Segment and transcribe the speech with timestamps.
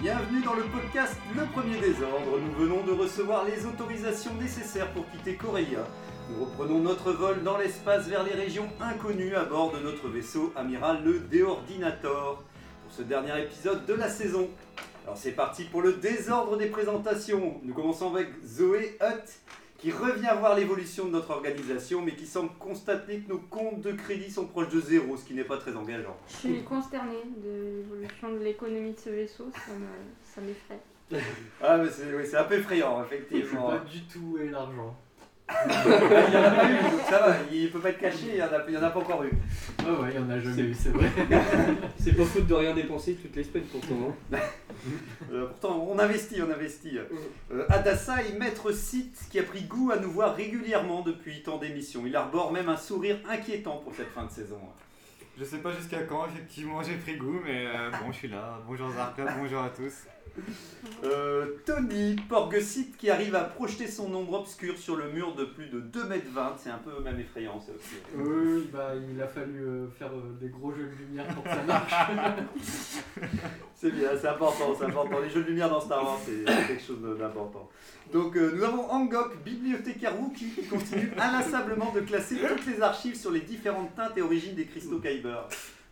[0.00, 2.38] Bienvenue dans le podcast Le Premier Désordre.
[2.38, 5.84] Nous venons de recevoir les autorisations nécessaires pour quitter Corellia.
[6.30, 10.52] Nous reprenons notre vol dans l'espace vers les régions inconnues à bord de notre vaisseau
[10.54, 12.44] amiral le Déordinator
[12.84, 14.48] pour ce dernier épisode de la saison.
[15.04, 17.60] Alors c'est parti pour le désordre des présentations.
[17.64, 19.40] Nous commençons avec Zoé Hutt
[19.78, 23.92] qui revient voir l'évolution de notre organisation mais qui semble constater que nos comptes de
[23.92, 26.16] crédit sont proches de zéro, ce qui n'est pas très engageant.
[26.28, 30.80] Je suis consternée de l'évolution de l'économie de ce vaisseau, ça me- ça m'effraie.
[31.62, 33.70] Ah mais c'est oui, un peu effrayant Je sais effectivement.
[33.70, 34.94] pas du tout où est l'argent.
[35.66, 38.36] Il y en a pas eu, donc ça va, il peut pas être caché, il
[38.36, 39.30] y en a, il y en a pas encore eu.
[39.80, 41.08] Ah ouais, il y en a jamais eu, c'est vrai.
[41.98, 44.14] C'est pas faute de rien dépenser toutes les semaines pourtant.
[44.32, 44.38] hein.
[45.32, 46.98] Euh, pourtant, on investit, on investit.
[47.52, 51.58] Euh, Adassa est maître site qui a pris goût à nous voir régulièrement depuis tant
[51.58, 52.04] d'émissions.
[52.06, 54.60] Il arbore même un sourire inquiétant pour cette fin de saison.
[55.36, 58.60] Je sais pas jusqu'à quand, effectivement, j'ai pris goût, mais euh, bon, je suis là.
[58.66, 59.92] Bonjour Zarka, bonjour à tous.
[61.04, 65.66] Euh, Tony, Porgesit, qui arrive à projeter son ombre obscure sur le mur de plus
[65.66, 66.54] de 2m20.
[66.56, 67.96] C'est un peu même effrayant, ça aussi.
[68.16, 71.50] Oui, bah il a fallu euh, faire euh, des gros jeux de lumière pour que
[71.50, 71.92] ça marche.
[73.80, 75.20] C'est bien, c'est important, c'est important.
[75.20, 77.68] Les jeux de lumière dans Star Wars, c'est quelque chose d'important.
[78.12, 83.30] Donc nous avons Angok, bibliothécaire Wookie, qui continue inlassablement de classer toutes les archives sur
[83.30, 85.46] les différentes teintes et origines des cristaux Kyber.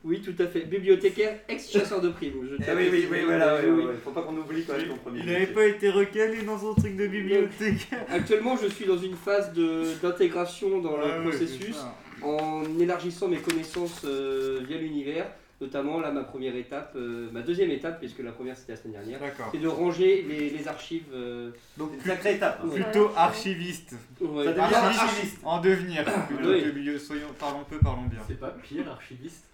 [0.06, 0.60] Oui, tout à fait.
[0.60, 2.34] Bibliothécaire, ex-chasseur de primes.
[2.48, 3.84] Je Eh oui, oui, oui, voilà, Oui, oui, oui.
[3.88, 3.94] oui.
[4.04, 5.36] faut pas qu'on oublie quand même ton premier Il métier.
[5.42, 7.88] avait pas été recalé dans son truc de bibliothèque.
[8.08, 11.76] Actuellement, je suis dans une phase de- d'intégration dans Ah le ouais, processus
[12.22, 15.26] en élargissant mes connaissances euh, via l'univers.
[15.60, 18.92] Notamment, là, ma première étape, euh, ma deuxième étape, puisque la première c'était la semaine
[18.92, 19.48] dernière, D'accord.
[19.50, 21.04] c'est de ranger les, les archives.
[21.14, 22.60] euh, Donc une sacrée étape.
[22.62, 22.68] hein.
[22.68, 22.80] Ouais.
[22.82, 23.94] plutôt archiviste.
[24.20, 24.44] ouais.
[24.44, 25.38] Ça devient archiviste.
[25.42, 26.04] En devenir.
[26.28, 26.84] Plutôt Oui.
[26.84, 28.20] que soyons, parlons peu, parlons bien.
[28.28, 29.44] C'est pas pire, archiviste.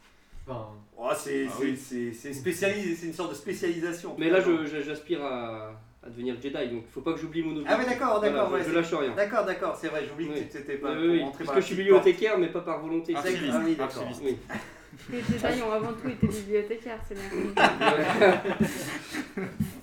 [0.47, 0.67] Enfin,
[1.05, 1.77] Oh, c'est Ah oui.
[2.35, 4.15] spécialisé, c'est une sorte de spécialisation.
[4.19, 4.39] Mais là,
[4.87, 5.73] j'aspire à,
[6.05, 7.73] à devenir Jedi, donc il faut pas que j'oublie mon objectif.
[7.75, 8.49] Ah oui, d'accord, d'accord.
[8.49, 9.15] Voilà, ouais, je, je lâche rien.
[9.17, 10.47] D'accord, d'accord, c'est vrai, j'oublie Oui.
[10.47, 12.61] que c'était pas Oui, pour oui, rentrer parce par que je suis bibliothécaire, mais pas
[12.61, 13.17] par volonté.
[13.17, 13.53] Archiviste.
[13.53, 14.05] Ah oui, d'accord.
[15.11, 18.41] Les Jedi ont avant tout été bibliothécaires, c'est bien.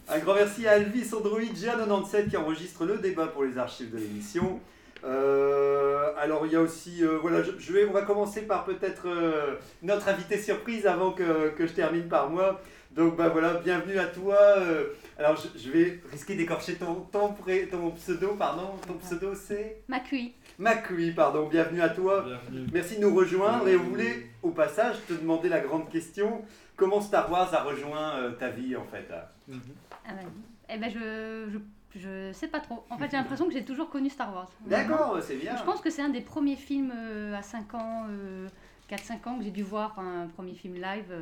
[0.08, 3.98] Un grand merci à Elvis Android G97 qui enregistre le débat pour les archives de
[3.98, 4.60] l'émission.
[5.04, 8.66] Euh, alors il y a aussi, euh, voilà, je, je vais, on va commencer par
[8.66, 12.60] peut-être euh, notre invité surprise avant que, que je termine par moi.
[12.92, 14.38] Donc bah voilà, bienvenue à toi.
[14.58, 14.86] euh,
[15.18, 18.72] alors je, je vais risquer d'écorcher ton, ton, pré- ton pseudo, pardon.
[18.88, 20.34] Ton pseudo c'est Macui.
[20.58, 21.48] Macui, pardon.
[21.48, 22.26] Bienvenue à toi.
[22.26, 22.68] Bienvenue.
[22.74, 26.42] Merci de nous rejoindre et on voulait au passage te demander la grande question.
[26.76, 29.08] Comment Star Wars a rejoint euh, ta vie en fait?
[29.12, 30.28] Ah ouais.
[30.72, 31.58] Eh ben je, je,
[31.96, 32.86] je sais pas trop.
[32.90, 34.50] En fait j'ai l'impression que j'ai toujours connu Star Wars.
[34.66, 35.56] D'accord, c'est bien.
[35.58, 38.48] Je pense que c'est un des premiers films euh, à 5 ans, euh,
[38.90, 41.14] 4-5 ans que j'ai dû voir un premier film live.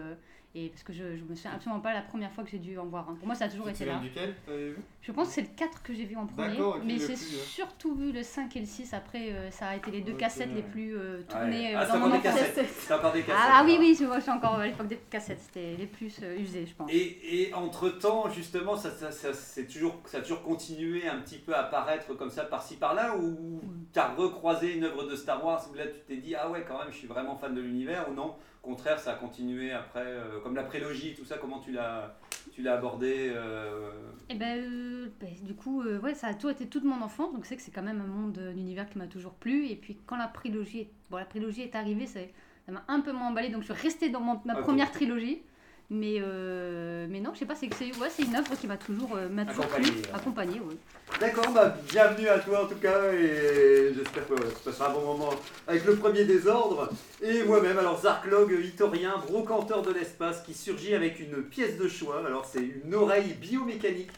[0.57, 2.77] Et parce que je, je me souviens absolument pas la première fois que j'ai dû
[2.77, 3.05] en voir.
[3.05, 3.99] Pour moi ça a toujours été là.
[3.99, 4.75] duquel vu?
[5.01, 7.15] Je pense que c'est le 4 que j'ai vu en premier, mais j'ai euh.
[7.15, 8.93] surtout vu le 5 et le 6.
[8.93, 11.23] Après, euh, ça a été les deux cassettes les plus euh, Ouais.
[11.23, 12.33] tournées Ah, c'est dans mon des enfance.
[12.33, 12.67] cassettes.
[12.79, 13.41] C'est encore des cassettes.
[13.47, 15.39] Ah, ah oui, oui, je vois, je suis encore à l'époque des cassettes.
[15.41, 16.91] C'était les plus euh, usées, je pense.
[16.91, 21.37] Et, et entre-temps, justement, ça, ça, ça, c'est toujours, ça a toujours continué un petit
[21.37, 23.61] peu à apparaître comme ça par-ci par-là, ou
[23.93, 26.65] tu as recroisé une œuvre de Star Wars, où là tu t'es dit, ah ouais,
[26.67, 28.35] quand même, je suis vraiment fan de l'univers, ou non?
[28.67, 32.17] Au contraire, ça a continué après, euh, comme la prélogie, tout ça, comment tu l'as,
[32.51, 33.91] tu l'as abordé euh,
[34.27, 37.33] Et ben, euh, ben, du coup, euh, ouais, ça a toujours été toute mon enfance,
[37.33, 39.67] donc c'est que c'est quand même un monde euh, d'univers qui m'a toujours plu.
[39.69, 42.19] Et puis quand la prélogie, est, bon, la prélogie est arrivée, ça
[42.67, 45.43] m'a un peu moins emballé, donc je suis restée dans mon- ma première trilogie.
[45.89, 49.29] Mais, euh, mais non, je sais pas, c'est ouais, une œuvre qui m'a toujours, euh,
[49.29, 50.13] m'a toujours plu, Accompagnée, ouais.
[50.13, 50.59] accompagnée.
[50.59, 50.75] ouais.
[51.21, 54.93] D'accord, bah, bienvenue à toi en tout cas, et j'espère que ouais, tu passeras un
[54.93, 55.29] bon moment
[55.65, 56.89] avec le premier désordre.
[57.21, 62.21] Et moi-même, alors Zarklog, Itorien, brocanteur de l'espace, qui surgit avec une pièce de choix.
[62.25, 64.11] Alors c'est une oreille biomécanique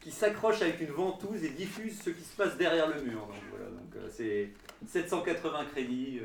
[0.00, 3.20] qui s'accroche avec une ventouse et diffuse ce qui se passe derrière le mur.
[3.20, 4.48] Donc voilà, donc euh, c'est
[4.88, 6.20] 780 crédits.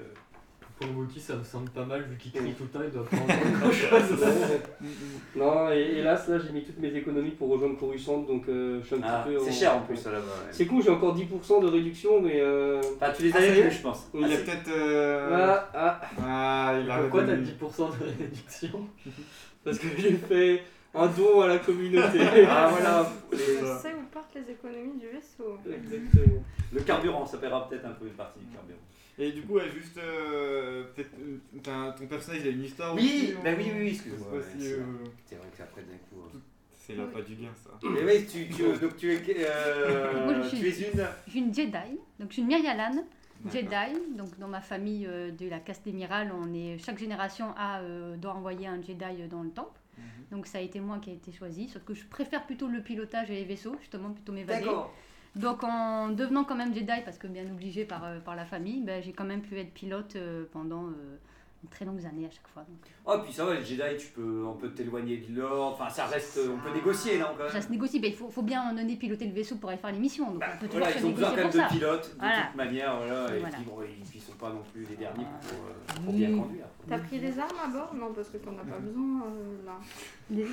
[0.80, 3.06] Pour Wookie, ça me semble pas mal vu qu'il crie tout le temps, il doit
[3.06, 3.25] prendre
[3.60, 4.25] grand chose.
[5.36, 8.86] Non, et hélas, là j'ai mis toutes mes économies pour rejoindre Coruscant, donc euh, je
[8.88, 9.42] suis un Ah, petit peu.
[9.44, 10.18] c'est en- cher en plus là-bas.
[10.18, 10.51] ouais.
[10.51, 12.39] C'est cool, j'ai encore 10% de réduction, mais.
[12.42, 12.81] Euh...
[12.95, 14.10] Enfin, tu les Ah, avais ça y est plus, je pense.
[14.13, 14.69] Oui, Ah, il y a- c'est peut-être.
[14.77, 17.45] euh, Ah, ah, Ah, il a Pourquoi t'as revenu.
[17.45, 18.88] 10% de réduction
[19.63, 20.63] parce que j'ai fait
[20.94, 22.19] un don à la communauté.
[22.50, 23.10] Ah voilà.
[23.31, 25.57] Je les- sais où part les économies du vaisseau.
[25.69, 26.44] Exactement.
[26.74, 28.80] Le carburant, ça paiera peut-être un peu une partie du carburant.
[29.17, 29.97] Et du coup, ouais, juste.
[29.97, 31.12] euh, peut-être.
[31.19, 33.88] euh, t'as- ton personnage, il a une histoire Oui, aussi, bah ou- oui, oui, oui,
[33.89, 35.09] excuse-moi, pas ouais, si, c'est euh, vrai.
[35.25, 36.21] C'est vrai que après d'un coup.
[36.25, 36.38] euh.
[36.73, 37.71] C'est là pas du gain, ça.
[37.81, 41.07] Mais oui, tu, tu- donc tu es, euh, Moi, je suis- tu es une.
[41.25, 41.71] Je suis une Jedi,
[42.19, 43.51] donc je suis une D'accord.
[43.51, 44.15] Jedi.
[44.17, 48.15] Donc dans ma famille euh, de la caste émirale, on est chaque génération a euh,
[48.17, 49.79] doit envoyer un Jedi dans le temple.
[49.97, 50.03] Mhm.
[50.31, 52.81] Donc ça a été moi qui a été choisi, sauf que je préfère plutôt le
[52.81, 54.65] pilotage et les vaisseaux, justement plutôt m'évader.
[54.65, 54.94] D'accord.
[55.36, 58.82] Donc en devenant quand même Jedi, parce que bien obligé par, euh, par la famille,
[58.82, 61.18] ben, j'ai quand même pu être pilote euh, pendant euh,
[61.67, 62.63] très longues années à chaque fois.
[62.63, 62.77] Donc,
[63.07, 65.73] Oh, puis ça va, les Jedi, tu peux, on peut t'éloigner de l'ordre.
[65.79, 66.39] Enfin, ça reste.
[66.51, 68.95] On peut négocier, quand ça se négocie, ben, il faut, faut bien un moment donné
[68.95, 70.31] piloter le vaisseau pour aller faire les missions.
[70.31, 72.41] Donc on peut toujours Bah, Voilà, ils ont besoin quand même de pilotes, de Voilà.
[72.47, 73.35] toute manière, voilà.
[73.35, 73.56] Et Voilà.
[73.56, 76.25] puis, bon, ils ne sont pas non plus les derniers pour, euh, pour Oui.
[76.25, 76.65] bien conduire.
[76.88, 77.94] T'as pris des armes à bord?
[77.95, 79.73] Non, parce que t'en as pas besoin euh, là.
[80.29, 80.45] Des-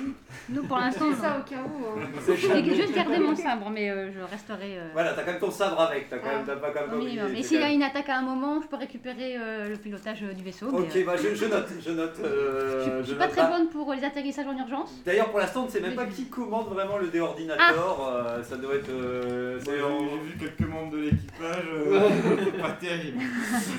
[0.49, 1.99] Nous pour l'instant, C'est ça au cas où.
[1.99, 2.05] hein.
[2.27, 4.79] j'ai juste gardé mon sabre, mais euh, je resterai.
[4.79, 6.35] euh, Voilà, t'as quand même ton sabre avec, t'as quand Ah.
[6.37, 8.67] même, t'as pas quand même c'est s'il y a une attaque à un moment, je
[8.67, 10.71] peux récupérer euh, le pilotage euh, du vaisseau.
[10.71, 12.15] mais, Ok, euh, bah je, je note, je note.
[12.23, 13.31] euh, je, je je suis pas note.
[13.35, 14.91] très Ah, bonne pour les atterrissages en urgence.
[15.05, 18.07] D'ailleurs, pour l'instant, on ne sait même pas qui commande vraiment le déordinateur.
[18.07, 18.89] euh, ça doit être.
[18.89, 23.19] euh, c'est J'ai vu quelques membres de l'équipage, euh, pas terrible.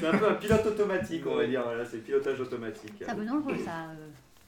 [0.00, 1.62] c'est un peu un pilote automatique, on va dire.
[1.64, 2.92] Voilà, c'est le pilotage automatique.
[3.00, 3.72] C'est un peu dangereux ça.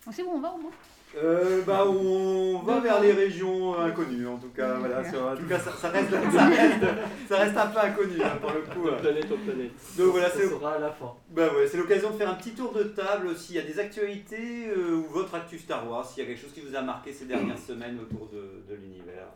[0.06, 0.10] Euh.
[0.10, 0.70] On sait où on va au moins.
[1.16, 4.74] Euh, bah, on va vers les régions inconnues, en tout cas.
[4.74, 6.84] Oui, Voilà, sur- en tout cas, ça, ça reste, ça, reste,
[7.28, 8.86] ça reste un peu inconnu hein, pour le coup.
[8.86, 8.98] De euh.
[8.98, 9.70] planète en planète.
[9.96, 11.14] Donc voilà, ça c'est sera à la fin.
[11.30, 13.78] bah ouais, c'est l'occasion de faire un petit tour de table s'il y a des
[13.78, 16.82] actualités euh, ou votre actu Star Wars, s'il y a quelque chose qui vous a
[16.82, 19.28] marqué ces dernières semaines autour de, de l'univers.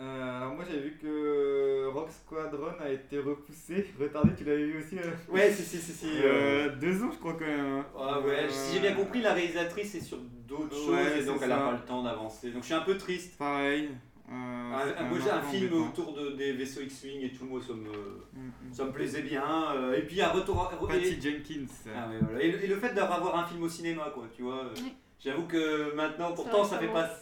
[0.00, 4.78] Euh, alors moi j'avais vu que Rock Squadron a été repoussé, retardé, tu l'avais vu
[4.78, 6.06] aussi euh, Ouais, si, si, si, si.
[6.06, 7.60] euh, euh, Deux ans je crois quand même.
[7.60, 7.86] hein.
[7.98, 10.16] Ah ouais, si j'ai bien compris, la réalisatrice est sur
[10.48, 11.64] d'autres Ouais, choses et donc elle n'a ça.
[11.66, 12.50] pas le temps d'avancer.
[12.50, 13.36] Donc je suis un peu triste.
[13.36, 13.90] Pareil.
[14.30, 15.88] euh, un- moi un j'ai un film embêtant.
[15.90, 18.72] autour de, des vaisseaux X-Wing et tout, moi ça me, Mm, mm.
[18.72, 19.44] ça me plaisait bien.
[19.76, 20.86] euh, Et puis un retour à...
[20.88, 21.66] Patty et- Jenkins.
[21.94, 22.40] Ah ouais, voilà.
[22.42, 24.64] et, le, et le fait d'avoir un film au cinéma, quoi, tu vois.
[24.64, 24.74] euh.
[25.22, 27.00] J'avoue que maintenant, pourtant ça fait récemment.
[27.06, 27.14] pas,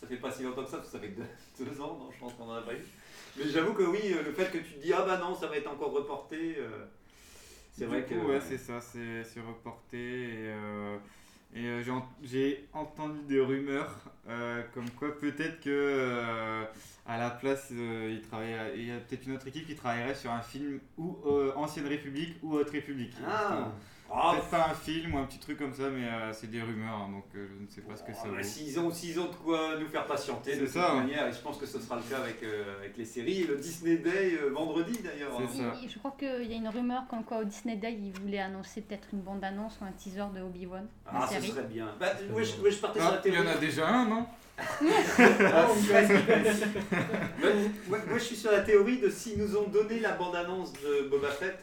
[0.00, 1.24] ça fait pas si longtemps que ça, parce que ça fait deux,
[1.64, 2.84] deux ans, non, je pense qu'on en a pas eu.
[3.36, 5.46] Mais j'avoue que oui, euh, le fait que tu te dis ah bah non, ça
[5.46, 6.84] va être encore reporté, euh,
[7.72, 8.26] c'est vrai coup, que.
[8.26, 9.98] ouais, c'est ça, c'est reporté.
[9.98, 10.96] Et, euh,
[11.54, 13.94] et euh, j'ai en- j'ai entendu des rumeurs
[14.74, 16.64] comme quoi peut-être que
[17.06, 20.30] à la place, il, travaille- il y a peut-être une autre équipe qui travaillerait sur
[20.32, 23.14] un film ou euh, Ancienne République ou Haute République.
[23.24, 23.70] Ah,
[24.12, 26.62] Ah, Peut-être pas un film ou un petit truc comme ça, mais euh, c'est des
[26.62, 28.36] rumeurs, hein, donc euh, je ne sais pas ce que ça Ah, vaut.
[28.36, 30.94] bah, S'ils ont, s'ils ont de quoi nous faire patienter de C'est toute ça.
[30.94, 33.56] manière, et je pense que ce sera le cas avec, euh, avec les séries, le
[33.56, 35.32] Disney Day euh, vendredi d'ailleurs.
[35.36, 35.72] C'est hein.
[35.74, 35.80] ça.
[35.92, 38.82] Je crois qu'il y a une rumeur comme quoi au Disney Day, ils voulaient annoncer
[38.82, 41.48] peut-être une bande-annonce ou un teaser de Obi-Wan, la Ah, ce série.
[41.48, 41.88] serait bien.
[41.98, 43.48] Bah, ouais, je, ouais, je partais sur la Ah, il y théorie.
[43.48, 44.26] en a déjà un, non?
[44.58, 45.66] Ah,
[47.88, 51.28] moi, je suis sur la théorie de s'ils nous ont donné la bande-annonce de Boba
[51.30, 51.58] Fett,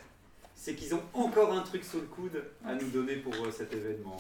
[0.64, 3.74] c'est qu'ils ont encore un truc sous le coude à nous donner pour euh, cet
[3.74, 4.16] événement.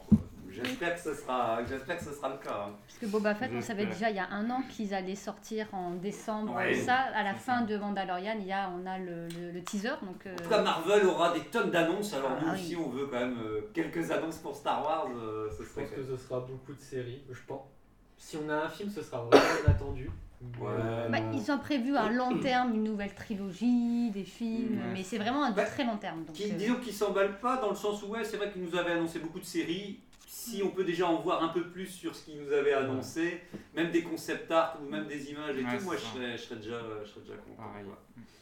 [0.49, 2.65] J'espère que ce sera, j'espère que ce sera le cas.
[2.67, 2.73] hein.
[2.85, 5.67] Parce que Boba Fett, on savait déjà il y a un an qu'ils allaient sortir
[5.73, 6.53] en décembre.
[6.53, 7.65] Ouais, ça, à la fin ça.
[7.65, 9.93] de Mandalorian, il y a, on a le, le- le teaser.
[10.03, 12.13] Donc, euh, En tout cas, Marvel aura des tonnes d'annonces.
[12.13, 12.83] Alors nous Ah, aussi, oui.
[12.85, 15.07] on veut quand même euh, quelques annonces pour Star Wars.
[15.15, 17.23] euh, ce Je pense que ce sera beaucoup de séries.
[17.31, 17.61] Je pense.
[18.17, 20.11] Si on a un film, ce sera vraiment inattendu.
[20.59, 21.09] Ouais.
[21.09, 24.93] bah, ils ont prévu à long terme une nouvelle trilogie, des films, Ouais.
[24.93, 26.23] mais c'est vraiment à Bah, très long terme.
[26.25, 28.63] Donc, Qui, euh, disons qu'ils s'emballent pas dans le sens où ouais, c'est vrai qu'ils
[28.63, 30.00] nous avaient annoncé beaucoup de séries.
[30.27, 33.41] Si on peut déjà en voir un peu plus sur ce qu'ils nous avaient annoncé,
[33.75, 36.41] même des concept art ou même des images et Ouais, tout, moi je serais, je
[36.43, 37.63] serais déjà, je serais déjà content.
[37.63, 37.85] Pareil.
[37.85, 37.97] quoi.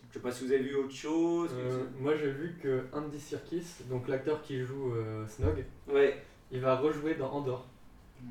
[0.10, 1.52] Je sais pas si vous avez vu autre chose.
[1.54, 6.22] Euh, moi j'ai vu que Andy Serkis, donc l'acteur qui joue euh, Snog, Ouais.
[6.52, 7.68] il va rejouer dans Andorre.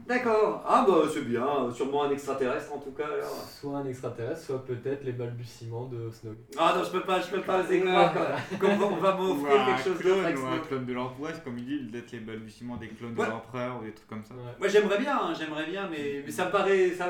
[0.06, 0.64] D'accord.
[0.66, 1.70] Ah bah c'est bien.
[1.72, 3.46] Sûrement un extraterrestre en tout cas alors.
[3.48, 6.34] Soit un extraterrestre, soit peut-être les balbutiements de Snog.
[6.58, 8.12] Ah non, je peux pas, je peux pas oser croire
[8.58, 10.42] qu'on- va- on va m'offrir un quelque chose d'autre.
[10.42, 13.26] ou un clone de l'empereur, comme il dit, peut-être les balbutiements des clones Ouais.
[13.26, 14.34] de l'empereur ou des trucs comme ça.
[14.34, 14.40] Ouais.
[14.58, 17.06] Moi j'aimerais bien, hein, j'aimerais bien, mais, mais ça me paraît, ça,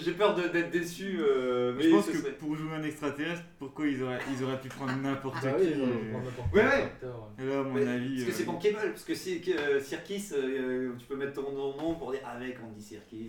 [0.00, 1.18] j'ai peur d'être déçu.
[1.20, 4.60] euh, mais je pense que serait- pour jouer un extraterrestre, pourquoi ils auraient, ils auraient
[4.60, 6.92] pu prendre n'importe Bah qui oui, euh, Ouais, ouais.
[7.40, 8.16] Et là, à mon Mais- avis.
[8.24, 11.94] Parce que c'est euh, bankable, parce que euh, Sirkis, euh, tu peux mettre ton nom
[11.94, 13.22] pour avec Andy Ouais.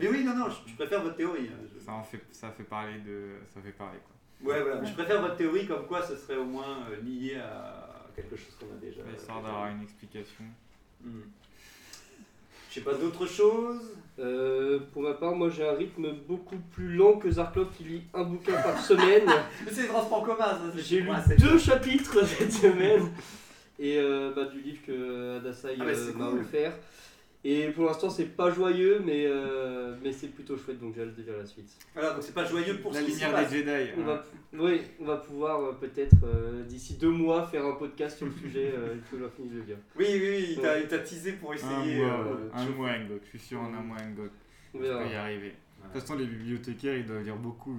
[0.00, 1.48] Mais oui, non, non, je, je préfère votre théorie.
[1.52, 3.32] hein, je- Ça, en fait, ça fait parler de.
[3.52, 4.48] Ça fait parler quoi.
[4.52, 8.04] Ouais, voilà, je préfère votre théorie comme quoi ce serait au moins euh, lié à
[8.14, 9.00] quelque chose qu'on a déjà.
[9.16, 10.44] Histoire déjà d'avoir une explication.
[11.02, 11.20] Hmm.
[12.68, 13.92] Je sais pas d'autres choses?
[14.18, 18.02] Euh, pour ma part, moi j'ai un rythme beaucoup plus lent que Zarklov qui lit
[18.14, 19.24] un bouquin par semaine.
[19.64, 20.60] Mais c'est les transports communs, ça.
[20.74, 23.10] c'est- J'ai lu deux chapitres cette semaine
[23.78, 26.40] et euh, bah, du livre que Adasai Ah, bah, euh, m'a cool.
[26.40, 26.72] offert.
[27.48, 31.14] Et pour l'instant, c'est pas joyeux, mais, euh, mais c'est plutôt chouette, donc j'ai hâte
[31.14, 31.70] de lire la suite.
[31.94, 33.92] Voilà, donc c'est pas joyeux pour La ce qui lumière des Jedi.
[33.96, 34.04] On hein.
[34.04, 34.24] va,
[34.64, 38.32] oui, on va pouvoir euh, peut-être euh, d'ici deux mois faire un podcast sur le
[38.42, 39.76] sujet euh, une fois que finit de lire.
[39.96, 41.98] Oui, oui, oui, il t'a- teasé pour Un essayer.
[41.98, 42.90] mois, euh, un de mois.
[43.22, 44.30] Je suis sûr en un mois, Ngok.
[44.74, 45.50] On peux y arriver.
[45.50, 47.78] De toute façon, les bibliothécaires, ils doivent lire beaucoup.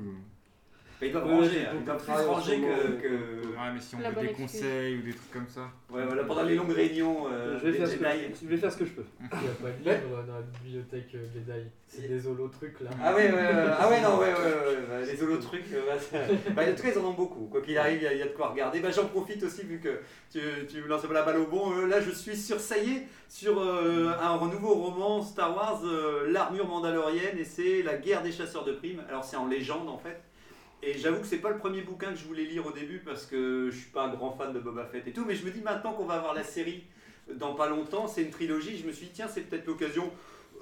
[1.00, 3.02] Mais ils doivent Ouais, ranger, hein, ils doivent plus ranger que.
[3.02, 4.46] que- Ouais, mais si on La veut des excuse.
[4.52, 5.62] conseils ou des trucs comme ça.
[5.92, 8.06] Ouais, voilà, pendant les longues réunions euh, je, vais faire ce que,
[8.44, 9.04] je vais faire ce que je peux.
[9.20, 11.66] Il n'y a pas de livre dans la bibliothèque euh, Jedi.
[11.88, 12.90] C'est des holotrucs là.
[13.04, 13.42] Ah ouais, ouais, ouais,
[13.80, 16.76] ah ouais, non, ouais, ouais, ouais, ouais, bah, les holotrucs, euh, bah, ça- bah, en
[16.76, 17.48] tout cas, ils en ont beaucoup.
[17.52, 18.80] Quoi qu'il arrive, il y, a- il y a de quoi regarder.
[18.80, 20.00] Bah, j'en profite aussi, vu que
[20.32, 21.72] tu, tu me lances la balle au bon.
[21.78, 25.82] Euh, là, je suis sur, ça y est, sur euh, un nouveau roman Star Wars,
[25.84, 29.02] euh, L'armure mandalorienne, et c'est La guerre des chasseurs de primes.
[29.10, 30.22] Alors, c'est en légende, en fait.
[30.84, 33.26] Et j'avoue que c'est pas le premier bouquin que je voulais lire au début parce
[33.26, 35.52] que je suis pas un grand fan de Boba Fett et tout, mais je me
[35.52, 36.84] dis maintenant qu'on va avoir la série
[37.36, 40.12] dans pas longtemps, c'est une trilogie, je me suis dit tiens c'est peut-être l'occasion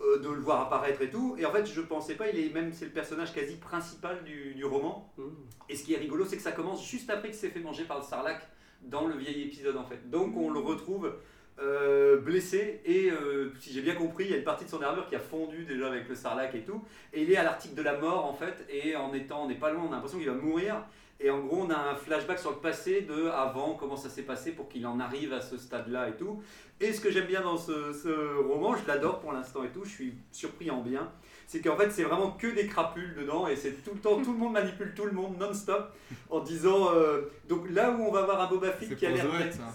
[0.02, 1.36] euh, de le voir apparaître et tout.
[1.38, 4.56] Et en fait je pensais pas, il est même c'est le personnage quasi principal du,
[4.56, 5.14] du roman.
[5.18, 5.24] Mmh.
[5.70, 7.84] Et ce qui est rigolo c'est que ça commence juste après qu'il s'est fait manger
[7.84, 8.42] par le Sarlacc
[8.84, 10.10] dans le vieil épisode en fait.
[10.10, 11.14] Donc on le retrouve
[11.58, 14.82] euh, blessé et euh, si j'ai bien compris il y a une partie de son
[14.82, 16.84] armure qui a fondu déjà avec le Sarlacc et tout.
[17.14, 19.56] Et il est à l'article de la mort en fait et en étant, on n'est
[19.56, 20.84] pas loin, on a l'impression qu'il va mourir.
[21.22, 24.24] Et en gros, on a un flashback sur le passé de avant, comment ça s'est
[24.24, 26.42] passé pour qu'il en arrive à ce stade-là et tout.
[26.82, 29.92] Et ce que j'aime bien dans ce roman, je l'adore pour l'instant et tout, je
[29.92, 31.10] suis surpris en bien,
[31.48, 34.32] c'est qu'en fait, c'est vraiment que des crapules dedans et c'est tout le temps, tout
[34.34, 35.92] le monde manipule tout le monde non-stop
[36.30, 36.90] en disant.
[36.94, 39.26] euh, donc là où on va voir un Boba Fett qui a l'air.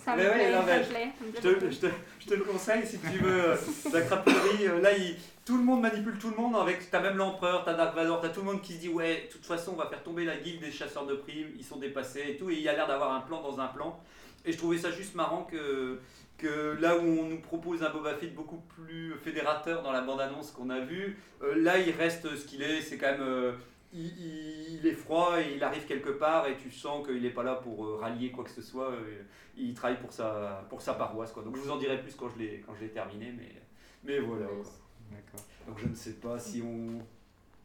[0.05, 0.13] Ça.
[0.17, 0.51] Me plaît,
[1.79, 1.87] te,
[2.21, 3.57] je te le conseille si tu veux euh,
[3.93, 4.67] la crapulerie.
[4.69, 6.55] euh, là, il- tout le monde manipule tout le monde.
[6.57, 9.27] Avec, t'as même l'empereur, t'as Dark Vador, t'as tout le monde qui se dit ouais,
[9.27, 11.49] de toute façon, on va faire tomber la guilde des chasseurs de primes.
[11.59, 12.51] Ils sont dépassés et tout.
[12.51, 13.99] Et il y a l'air d'avoir un plan dans un plan.
[14.45, 15.99] Et je trouvais ça juste marrant que
[16.41, 20.51] que là où on nous propose un Boba Fett beaucoup plus fédérateur dans la bande-annonce
[20.53, 23.23] qu'on a vue, euh, là il reste ce qu'il est, c'est quand même...
[23.23, 23.53] euh,
[23.93, 27.31] il, il- il est froid et il arrive quelque part et tu sens qu'il n'est
[27.31, 29.23] pas là pour euh, rallier quoi que ce soit, euh,
[29.57, 31.33] il travaille pour sa, pour sa paroisse.
[31.33, 31.43] Quoi.
[31.43, 33.53] Donc je vous en dirai plus quand je l'ai quand je l'ai terminé, mais,
[34.05, 34.47] mais voilà.
[34.47, 34.65] quoi.
[35.11, 35.45] D'accord.
[35.69, 37.01] Donc je ne sais pas si on...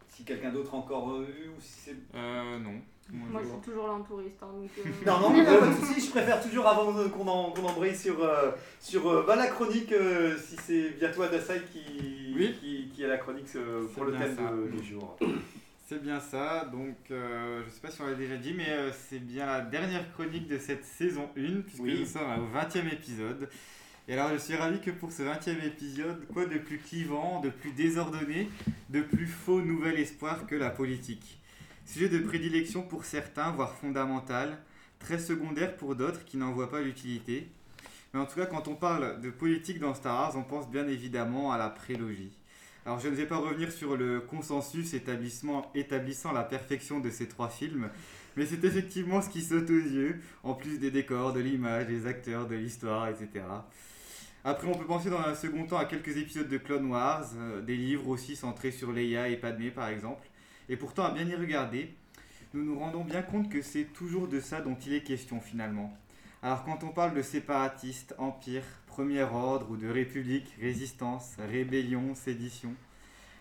[0.10, 1.96] Si quelqu'un d'autre a encore eu ou si c'est...
[2.16, 2.82] Euh, non.
[3.12, 4.38] Moi, Moi, je- suis toujours là en touriste.
[4.42, 7.28] hein, donc, euh, Non, non, non, pas de soucis, je préfère toujours avant de- qu'on
[7.28, 11.28] en- qu'on embraye sur, euh, sur euh, bah, la chronique, euh, si c'est bien toi
[11.28, 12.56] Dasai qui, Oui.
[12.60, 14.52] qui, qui a la chronique euh, pour le thème ça.
[14.52, 15.18] de- du jour.
[15.88, 18.90] C'est bien ça, donc euh, je sais pas si on l'a déjà dit, mais euh,
[18.92, 21.98] c'est bien la dernière chronique de cette saison 1, puisque Oui.
[22.00, 23.48] nous sommes au 20e épisode.
[24.08, 27.50] Et alors je suis ravi que pour ce 20e épisode, quoi de plus clivant, de
[27.50, 28.50] plus désordonné,
[28.90, 31.40] de plus faux nouvel espoir que la politique?
[31.86, 34.58] Sujet de prédilection pour certains, voire fondamental,
[35.00, 37.48] très secondaire pour d'autres qui n'en voient pas l'utilité.
[38.14, 40.88] Mais en tout cas, quand on parle de politique dans Star Wars, on pense bien
[40.88, 42.32] évidemment à la prélogie.
[42.86, 47.50] Alors je ne vais pas revenir sur le consensus établissant la perfection de ces trois
[47.50, 47.90] films,
[48.36, 52.08] mais c'est effectivement ce qui saute aux yeux, en plus des décors, de l'image, des
[52.08, 53.46] acteurs, de l'histoire, etc.
[54.44, 57.62] Après, on peut penser dans un second temps à quelques épisodes de Clone Wars, euh,
[57.62, 60.28] des livres aussi centrés sur Leia et Padmé par exemple.
[60.70, 61.94] Et pourtant, à bien y regarder,
[62.54, 65.94] nous nous rendons bien compte que c'est toujours de ça dont il est question finalement.
[66.42, 72.74] Alors quand on parle de séparatistes, empire, premier ordre ou de république, résistance, rébellion, sédition,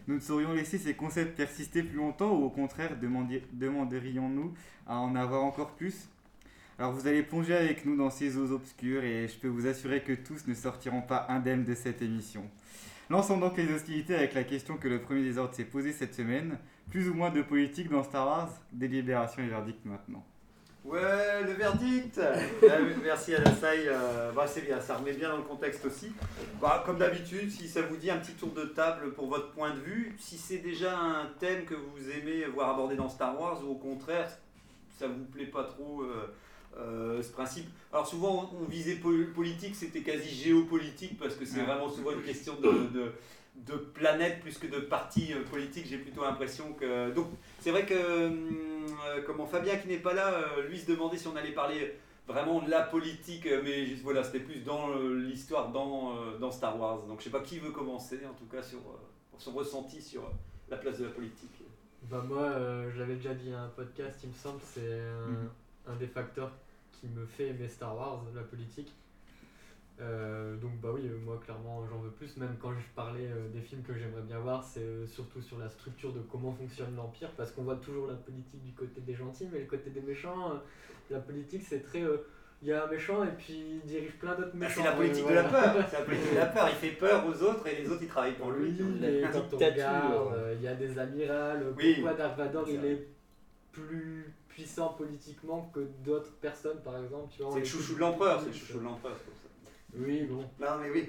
[0.06, 4.52] nous ne saurions laisser ces concepts persister plus longtemps ou au contraire demanderions-nous
[4.86, 6.08] à en avoir encore plus?
[6.78, 10.02] Alors vous allez plonger avec nous dans ces eaux obscures et je peux vous assurer
[10.02, 12.42] que tous ne sortiront pas indemnes de cette émission.
[13.10, 16.58] Lançons donc les hostilités avec la question que le premier désordre s'est posée cette semaine.
[16.90, 20.24] Plus ou moins de politique dans Star Wars Délibération et verdict maintenant.
[20.84, 22.20] Ouais, le verdict
[22.68, 26.12] Ah, Merci à Dasai, euh, bah, c'est bien, ça remet bien dans le contexte aussi.
[26.60, 29.70] Bah, comme d'habitude, si ça vous dit un petit tour de table pour votre point
[29.74, 33.64] de vue, si c'est déjà un thème que vous aimez voir abordé dans Star Wars
[33.64, 34.28] ou au contraire,
[34.98, 36.32] ça vous plaît pas trop euh,
[36.78, 37.66] euh, ce principe.
[37.90, 42.10] Alors souvent on, on visait pol- politique, c'était quasi géopolitique parce que c'est vraiment souvent
[42.12, 43.12] une question de, de,
[43.54, 45.86] de planète plus que de parti euh, politique.
[45.86, 47.10] J'ai plutôt l'impression que...
[47.12, 47.28] Donc
[47.60, 51.16] c'est vrai que hum, euh, comment Fabien qui n'est pas là, euh, lui se demandait
[51.16, 51.94] si on allait parler
[52.26, 56.78] vraiment de la politique, euh, mais juste, voilà, c'était plus dans l'histoire dans, dans Star
[56.78, 57.02] Wars.
[57.06, 58.80] Donc je sais pas qui veut commencer en tout cas sur,
[59.30, 60.30] pour son ressenti sur
[60.68, 61.50] la place de la politique.
[62.10, 62.52] Bah moi,
[62.92, 65.48] je l'avais déjà dit à un podcast, il me semble, c'est un, Mhm.
[65.86, 66.50] un des facteurs
[66.92, 68.92] qui me fait aimer Star Wars, la politique.
[70.00, 73.48] Euh, donc bah oui, euh, moi clairement j'en veux plus, même quand je parlais euh,
[73.50, 76.96] des films que j'aimerais bien voir, c'est euh, surtout sur la structure de comment fonctionne
[76.96, 80.00] l'Empire, parce qu'on voit toujours la politique du côté des gentils, mais le côté des
[80.00, 80.54] méchants, euh,
[81.10, 82.02] la politique c'est très...
[82.02, 82.26] euh,
[82.62, 84.74] il y a un méchant et puis il dirige plein d'autres Bah, méchants.
[84.80, 85.74] c'est la politique de la peur.
[85.90, 86.68] C'est la politique de la peur.
[86.70, 88.74] Il fait peur aux autres et les autres ils travaillent pour lui.
[88.80, 89.84] Oui, et quand on dictature.
[89.84, 91.66] regarde, euh, il y a des amirals.
[91.76, 91.94] Oui.
[91.96, 93.06] Pourquoi Dark Vador C'est il est
[93.70, 98.52] plus puissant politiquement que d'autres personnes, par exemple C'est le chouchou de l'empereur, c'est le
[98.54, 99.16] chouchou de l'empereur.
[99.96, 100.42] Oui, bon.
[100.60, 101.08] Non mais oui.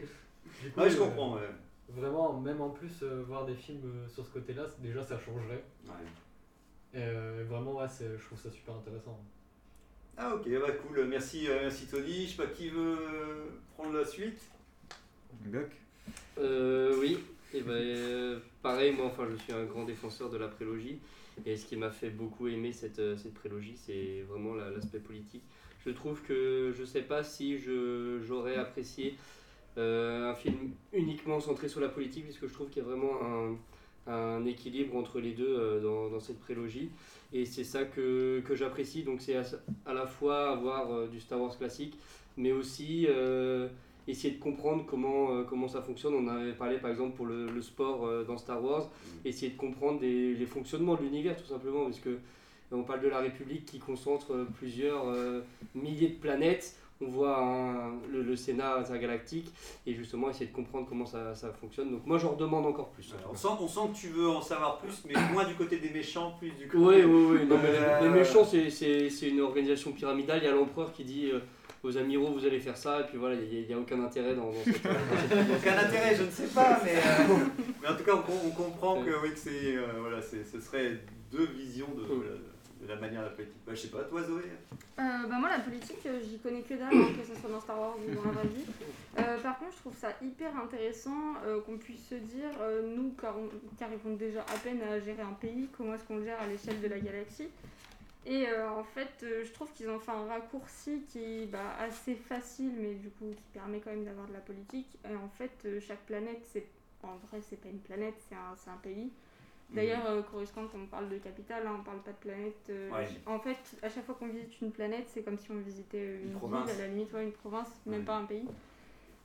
[0.64, 1.36] Du coup, Ouais, je euh, comprends.
[1.36, 1.50] ouais.
[1.90, 5.20] Vraiment, même en plus, euh, voir des films euh, sur ce côté-là, c- déjà ça
[5.20, 5.64] changerait.
[5.86, 5.92] Ouais.
[6.94, 9.20] Et euh, vraiment, ouais, c'est- je trouve ça super intéressant.
[10.18, 11.06] Ah ok, bah cool.
[11.06, 12.26] Merci, euh, merci Tony.
[12.26, 12.98] Je sais pas qui veut
[13.76, 14.40] prendre la suite.
[15.46, 15.70] Doc
[16.38, 17.20] Euh, oui,
[17.54, 21.00] et ben, euh, pareil, moi enfin, je suis un grand défenseur de la prélogie.
[21.46, 25.00] Et ce qui m'a fait beaucoup aimer cette, euh, cette prélogie, c'est vraiment la- l'aspect
[25.00, 25.44] politique.
[25.86, 27.58] Je trouve que je sais pas si
[28.28, 29.16] j'aurais apprécié
[29.78, 33.14] euh, un film uniquement centré sur la politique, puisque je trouve qu'il y a vraiment
[33.24, 36.90] un, un équilibre entre les deux euh, dans, dans cette prélogie.
[37.34, 39.04] Et c'est ça que, que j'apprécie.
[39.04, 39.44] Donc c'est à,
[39.86, 41.98] à la fois avoir euh, du Star Wars classique,
[42.38, 43.08] mais aussi
[44.08, 46.14] essayer de comprendre comment, comment ça fonctionne.
[46.16, 48.90] On avait parlé par exemple pour le, le sport dans Star Wars,
[49.24, 52.18] essayer de comprendre des- les fonctionnements de l'univers tout simplement, parce que
[52.72, 55.42] on parle de la République qui concentre euh, plusieurs euh,
[55.74, 56.76] milliers de planètes.
[57.02, 59.52] On voit un- le, le Sénat intergalactique
[59.86, 61.92] et justement essayer de comprendre comment ça, ça fonctionne.
[61.92, 63.14] Donc moi j'en redemande encore plus.
[63.28, 65.78] en On sent, on sent que tu veux en savoir plus, mais moins du côté
[65.78, 66.78] des méchants, plus du côté.
[66.78, 67.46] Oui, oui, oui.
[67.48, 70.40] Non, mais les- Euh, les, méchants, c'est- une organisation pyramidale.
[70.42, 71.40] Il y a l'empereur qui dit euh,
[71.84, 74.46] aux amiraux, vous allez faire ça, et puis voilà, il n'y a, aucun intérêt dans,
[74.46, 74.76] dans cette.
[75.60, 77.36] Aucun intérêt, je ne sais pas, mais, euh,
[77.82, 80.98] mais en tout cas, on, com- on comprend que, oui, que c'est, voilà, ce serait
[81.30, 82.32] deux visions de, voilà,
[82.86, 83.56] de la manière la politique.
[83.66, 84.44] Bah, je sais pas, toi Zoé
[84.98, 87.60] Euh, bah moi la politique euh, j'y connais que dalle hein, que ce soit dans
[87.60, 88.66] Star Wars ou dans la vie.
[89.20, 91.34] Euh, par contre je trouve ça hyper intéressant
[91.66, 92.52] qu'on puisse se dire
[92.96, 93.14] nous
[93.78, 96.48] qui arrivons déjà à peine à gérer un pays comment est-ce qu'on le gère à
[96.48, 97.50] l'échelle de la galaxie
[98.26, 102.72] et en fait je trouve qu'ils ont fait un raccourci qui est bah, assez facile
[102.78, 106.06] mais du coup qui permet quand même d'avoir de la politique et en fait chaque
[106.06, 106.66] planète c'est
[107.04, 109.12] en vrai c'est pas une planète c'est un, un pays
[109.72, 112.68] D'ailleurs, euh, Coruscant, quand on parle de capitale, hein, on parle pas de planète.
[112.70, 113.08] euh, Ouais.
[113.26, 116.22] En fait, à chaque fois qu'on visite une planète, c'est comme si on visitait euh,
[116.22, 116.70] une, ville, province.
[116.70, 118.06] à la limite, ouais, une province, même Ouais.
[118.06, 118.46] pas un pays.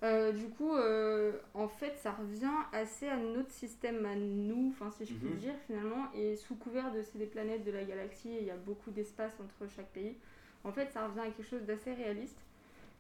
[0.02, 4.90] Euh, du coup, euh, en fait, ça revient assez à notre système, à nous, enfin
[4.90, 5.36] si je puis Mhm.
[5.36, 8.56] dire finalement, et sous couvert de c'est des planètes de la galaxie, il y a
[8.56, 10.16] beaucoup d'espace entre chaque pays.
[10.64, 12.38] En fait, ça revient à quelque chose d'assez réaliste.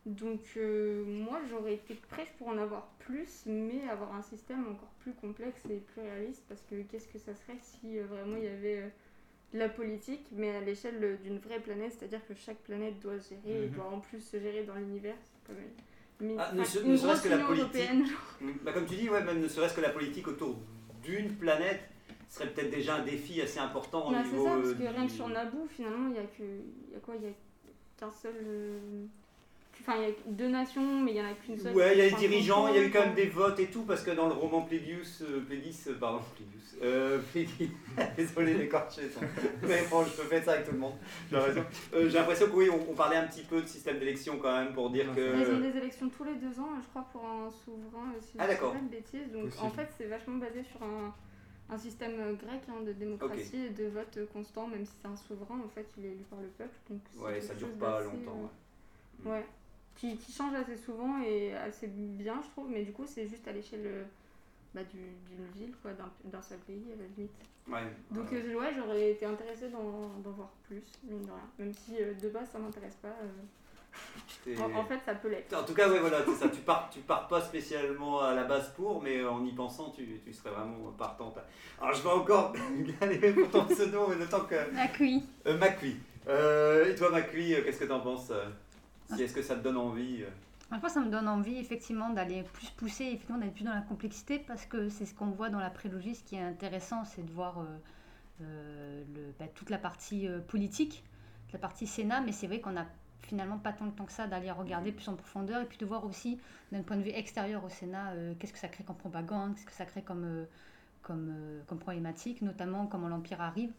[0.06, 4.88] Donc euh, moi j'aurais été prête pour en avoir plus, mais avoir un système encore
[5.00, 8.44] plus complexe et plus réaliste, parce que qu'est-ce que ça serait si euh, vraiment il
[8.44, 8.88] y avait euh,
[9.52, 13.34] de la politique, mais à l'échelle d'une vraie planète, c'est-à-dire que chaque planète doit se
[13.34, 13.74] gérer et Mhm.
[13.74, 15.16] doit en plus se gérer dans l'univers.
[15.22, 15.62] C'est comme
[16.20, 18.06] une, une- Ah, ne une ne serait-ce grosse que la politique.
[18.08, 18.38] genre.
[18.64, 20.56] Bah, Comme tu dis, ouais, même ne serait-ce que la politique autour
[21.02, 21.80] d'une planète
[22.30, 24.44] serait peut-être déjà un défi assez important au Bah, c'est niveau.
[24.44, 26.42] ça, parce que rien que sur Naboo, finalement, il y a que.
[26.88, 27.32] Il y a quoi Il y a
[27.98, 28.34] qu'un seul.
[29.80, 31.74] Enfin, il y a deux nations, mais il y en a qu'une seule.
[31.74, 33.66] Ouais, il y a les dirigeants, il y a eu quand même des votes et
[33.66, 37.70] tout, parce que dans le roman Plédius, euh, Plédis, euh, pardon, Plédius, euh, Plédis,
[38.16, 39.20] désolé d'écorcher ça,
[39.62, 40.94] mais bon, je peux faire ça avec tout le monde,
[41.30, 41.64] j'ai raison.
[41.94, 44.52] Euh, j'ai l'impression que oui, on, on parlait un petit peu de système d'élection quand
[44.56, 45.70] même pour dire Mais Ils ont que.
[45.72, 48.48] des élections tous les deux ans, je crois, pour un souverain, euh, si Ah, je
[48.52, 48.72] d'accord.
[48.74, 49.32] pas de bêtises.
[49.32, 49.64] Donc Possible.
[49.66, 51.14] en fait, c'est vachement basé sur un,
[51.74, 55.16] un système euh, grec hein, de démocratie et de vote constant, même si c'est un
[55.16, 56.76] souverain, en fait, il est élu par le peuple.
[56.90, 58.50] Donc Ouais, ça dure pas longtemps.
[59.26, 59.44] euh, Ouais.
[60.00, 63.46] Qui, qui change assez souvent et assez bien, je trouve, mais du coup, c'est juste
[63.46, 64.04] à l'échelle euh,
[64.74, 67.30] bah, du- d'une ville, quoi, d'un d'un seul pays, à la limite.
[67.68, 67.92] Ouais.
[68.10, 68.42] Donc, ouais.
[68.42, 71.50] euh, ouais, j'aurais été intéressée d'en d'en voir plus, mine de rien.
[71.58, 73.08] Même si euh, de base, ça m'intéresse pas.
[74.46, 75.52] euh, en, en fait, ça peut l'être.
[75.54, 76.48] En tout cas, ouais, voilà, c'est ça.
[76.48, 80.20] Tu pars, tu pars pas spécialement à la base pour, mais en y pensant, tu,
[80.24, 81.38] tu serais vraiment partante.
[81.78, 82.54] Alors, je vais encore
[83.00, 84.72] galérer pour ton pseudo, mais le temps que.
[84.72, 85.22] Macui.
[85.46, 85.96] Euh, Macui.
[86.26, 88.46] Euh, et toi, Macui, euh, qu'est-ce que t'en penses euh,
[89.16, 90.30] si, Est-ce que ça te donne envie euh
[90.80, 94.38] que ça me donne envie effectivement d'aller plus pousser, effectivement d'aller plus dans la complexité
[94.38, 96.14] parce que c'est ce qu'on voit dans la prélogie.
[96.14, 97.64] Ce qui est intéressant, c'est de voir euh,
[98.42, 101.04] euh, le- bah, toute la partie euh, politique,
[101.52, 102.86] la partie Sénat, mais c'est vrai qu'on n'a
[103.22, 105.86] finalement pas tant le temps que ça d'aller regarder plus en profondeur et puis de
[105.86, 106.38] voir aussi
[106.72, 109.72] d'un point de vue extérieur au Sénat qu'est-ce que ça crée comme propagande, qu'est-ce que
[109.72, 110.46] ça crée comme,
[111.02, 111.34] comme,
[111.66, 113.72] comme problématique, notamment comment l'Empire arrive.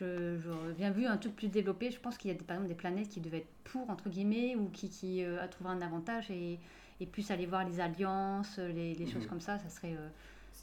[0.00, 1.90] Je, j'aurais bien vu un truc plus développé.
[1.90, 4.08] Je pense qu'il y a des, par exemple des planètes qui devaient être pour, entre
[4.08, 6.58] guillemets, ou qui, qui euh, trouveraient un avantage et,
[7.00, 9.28] et plus aller voir les alliances, les, les choses Mhm.
[9.28, 10.08] comme ça, ça serait euh,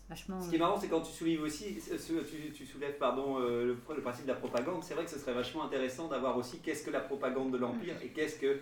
[0.10, 0.40] vachement.
[0.42, 3.66] Ce qui est euh, marrant, c'est quand tu soulèves aussi, tu, tu soulèves pardon, euh,
[3.66, 4.84] le, le principe de la propagande.
[4.84, 7.96] C'est vrai que ce serait vachement intéressant d'avoir aussi qu'est-ce que la propagande de l'Empire
[8.04, 8.60] et qu'est-ce que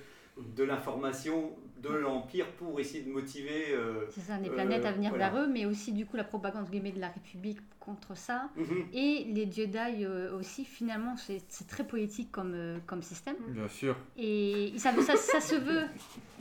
[0.56, 3.66] de l'information de l'Empire pour essayer de motiver.
[3.72, 5.30] euh, C'est ça, les euh, planètes à venir voilà.
[5.30, 8.50] vers eux, mais aussi du coup la propagande de la République contre ça.
[8.56, 8.88] Mhm.
[8.94, 13.36] Et les Jedi euh, aussi, finalement, c'est très poétique comme, euh, comme système.
[13.50, 13.96] Bien sûr.
[14.18, 15.86] Et ça, ça, ça se veut,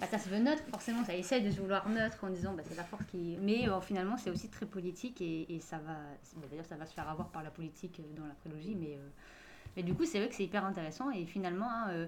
[0.01, 2.63] bah, ça se veut neutre, forcément, ça essaye de se vouloir neutre en disant bah,
[2.67, 3.37] c'est la force qui.
[3.41, 5.93] Mais euh, finalement, c'est aussi très politique et, et ça va.
[6.37, 8.97] bah, D'ailleurs, ça va se faire avoir par la politique euh, dans la prélogie, mais,
[8.97, 9.09] euh,
[9.77, 11.69] mais du coup, c'est vrai que c'est hyper intéressant et finalement.
[11.71, 12.07] hein, euh,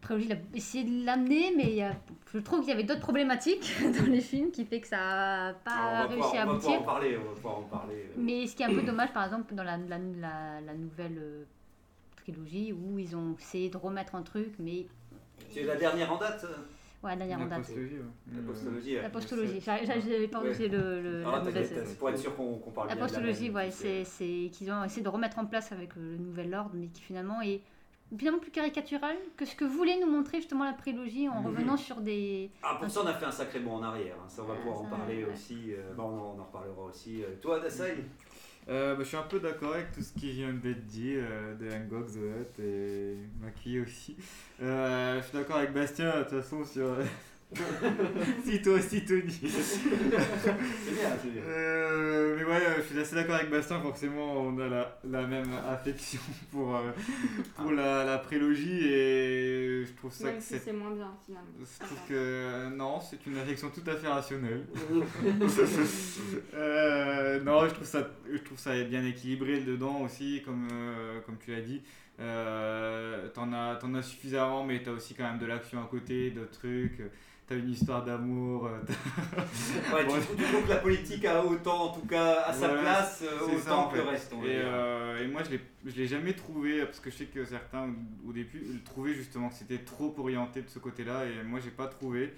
[0.00, 1.96] Prélogie, il a essayé de l'amener, mais il y a-
[2.32, 5.54] je trouve qu'il y avait d'autres problématiques dans les films qui fait que ça n'a
[5.64, 6.80] pas Alors, réussi pouvoir- à on va aboutir.
[6.80, 7.94] en parler, on va pouvoir en parler.
[7.94, 8.14] euh.
[8.16, 11.18] Mais ce qui est un peu dommage, par exemple, dans la, la, la- la nouvelle
[11.18, 11.44] euh,
[12.16, 14.86] trilogie, où ils ont essayé de remettre un truc, mais...
[15.50, 16.46] C'est la dernière en date
[17.02, 17.58] Ouais, la dernière en date.
[17.58, 18.32] postologie, ouais.
[18.32, 18.96] La Euh, postologie.
[18.96, 19.02] ouais.
[19.02, 20.50] La postologie, j'a- j'a- j'avais pas Ouais.
[20.50, 23.14] envie le, le, Ah, c'est pour être sûr qu'on qu'on parle La bien de la
[23.18, 26.72] postologie, ouais, c'est c'est qu'ils ont essayé de remettre en place avec le nouvel ordre,
[26.74, 27.60] mais qui finalement est
[28.10, 31.96] bien plus caricatural que ce que voulait nous montrer justement la prélogie en revenant sur
[32.00, 32.50] des...
[32.62, 34.16] Ah, pour ça, on a fait un sacré bond en arrière.
[34.18, 34.28] hein.
[34.28, 35.32] Ça, on va pouvoir en parler ouais.
[35.32, 35.72] aussi.
[35.72, 37.22] euh, bon, on en reparlera aussi.
[37.22, 37.96] Euh, Toi, Dasai
[38.68, 41.54] Euh, bah, je suis un peu d'accord avec tout ce qui vient d'être dit, euh,
[41.54, 44.16] de Hangok, The Hut et Maki aussi.
[44.62, 46.96] Euh, je suis d'accord avec Bastien, de toute façon, sur.
[48.44, 49.30] Si toi aussi, Tony.
[49.30, 49.48] C'est
[50.10, 50.18] bien,
[51.22, 51.42] c'est bien.
[51.46, 55.48] Euh, mais ouais, je suis assez d'accord avec Bastien, forcément, on a la, la même
[55.66, 56.90] affection pour, euh,
[57.56, 60.72] pour la, la prélogie et je trouve ça Même que si c'est.
[60.72, 61.48] moins bien finalement.
[61.58, 64.66] Je trouve que euh, non, c'est une affection tout à fait rationnelle.
[66.54, 71.36] Euh, non, je trouve ça, je trouve ça bien équilibré dedans aussi, comme, euh, comme
[71.38, 71.82] tu l'as dit.
[72.20, 76.30] Euh, t'en as, t'en as suffisamment, mais t'as aussi quand même de l'action à côté,
[76.30, 77.00] d'autres trucs.
[77.48, 78.66] T'as une histoire d'amour.
[78.66, 78.78] euh,
[79.94, 83.24] Ouais, Bon, tu, tu que la politique a autant, en tout cas, à sa place,
[83.24, 84.32] euh, autant ça, en que le reste.
[84.36, 87.88] on Et, euh, et moi, je l'ai, jamais trouvé, parce que je sais que certains,
[88.28, 91.86] au début, trouvaient justement que c'était trop orienté de ce côté-là, et moi, j'ai pas
[91.86, 92.34] trouvé.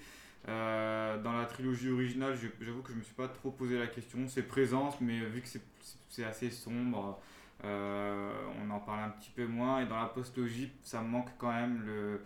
[0.47, 4.19] Euh, dans la trilogie originale, j'avoue que je me suis pas trop posé la question.
[4.27, 5.61] C'est présent, mais vu que c'est,
[6.09, 7.19] c'est assez sombre,
[7.63, 8.31] euh,
[8.65, 9.81] on en parle un petit peu moins.
[9.81, 12.21] Et dans la postlogie, ça manque quand même le.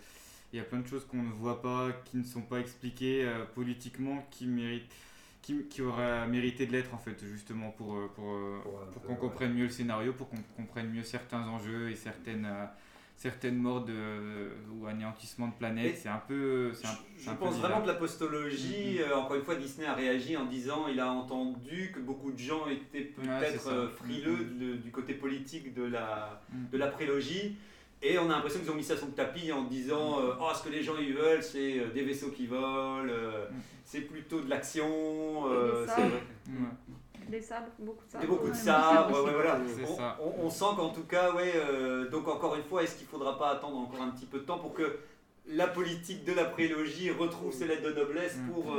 [0.55, 3.25] Il y a plein de choses qu'on ne voit pas, qui ne sont pas expliquées
[3.25, 4.89] euh, politiquement, qui méritent
[5.41, 5.81] qui, qui
[6.29, 8.59] mérité de l'être en fait justement pour, euh, pour, euh,
[8.93, 12.47] Pour qu'on comprenne mieux le scénario, pour qu'on comprenne mieux certains enjeux et certaines,
[13.17, 13.93] certaines morts de,
[14.71, 15.97] ou anéantissement de planètes.
[15.97, 16.71] C'est un peu.
[16.85, 16.87] Un,
[17.19, 20.45] Je un pense vraiment que la postologie, euh, encore une fois, Disney a réagi en
[20.45, 25.73] disant il a entendu que beaucoup de gens étaient peut-être frileux de- du côté politique
[25.73, 26.41] de la,
[26.71, 27.57] de la prélogie.
[28.07, 30.49] Et on a l'impression qu'ils ont mis ça sur le tapis en disant euh, Oh,
[30.55, 33.57] ce que les gens ils veulent, c'est euh, des vaisseaux qui volent, euh, Mhm.
[33.83, 34.85] c'est plutôt de l'action.
[35.47, 36.09] euh, Des c'est sabres.
[36.09, 36.21] vrai.
[36.49, 37.27] Ouais.
[37.27, 38.27] Des sabres, beaucoup de sabres.
[38.27, 39.59] Beaucoup de sabres, ouais, voilà.
[40.19, 43.05] On, on- on sent qu'en tout cas, ouais, euh, donc encore une fois, est-ce qu'il
[43.07, 44.99] ne faudra pas attendre encore un petit peu de temps pour que
[45.47, 48.51] la politique de la prélogie retrouve ses lettres de noblesse Mm.
[48.51, 48.71] pour,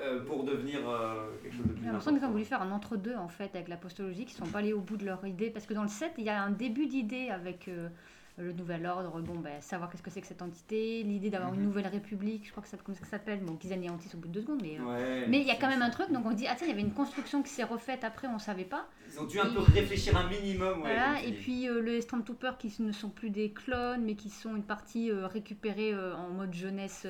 [0.00, 2.70] euh, pour devenir euh, quelque chose de plus J'ai l'impression qu'ils ont voulu faire un
[2.70, 5.50] entre-deux en fait avec la postologie, qui sont pas allés au bout de leur idée.
[5.50, 7.88] Parce que dans le 7, il y a un début d'idée avec euh,
[8.36, 11.60] le nouvel ordre, bon, ben, savoir qu'est-ce que c'est que cette entité, l'idée d'avoir une
[11.60, 11.66] Mhm.
[11.66, 14.18] nouvelle république, je crois que ça comme ça que ça s'appelle, bon, qu'ils anéantissent au
[14.18, 14.62] bout de deux secondes.
[14.62, 16.54] Mais, Ouais, mais il y a c'est quand même un truc, donc on dit, ah
[16.56, 18.86] tiens, il y avait une construction qui s'est refaite après, on savait pas.
[19.12, 20.82] Ils ont dû un peu réfléchir un minimum.
[20.82, 24.54] Ouais, Voilà, et puis les Stormtroopers qui ne sont plus des clones, mais qui sont
[24.54, 27.04] une partie récupérée en mode jeunesse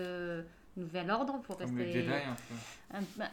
[0.78, 1.84] nouvel ordre pour Comme rester.
[1.84, 2.96] les Jedi un peu.
[2.96, 3.30] un- bah,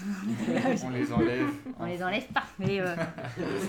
[0.84, 1.48] On les enlève.
[1.78, 2.44] on les enlève pas.
[2.58, 2.94] Mais euh,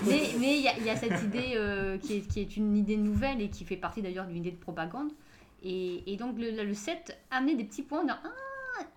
[0.06, 2.56] mais mais il y, a- il y a cette idée euh, qui, est, qui est
[2.56, 5.10] une idée nouvelle et qui fait partie d'ailleurs d'une idée de propagande.
[5.62, 8.28] Et, et donc le, le 7 a amené des petits points dans ah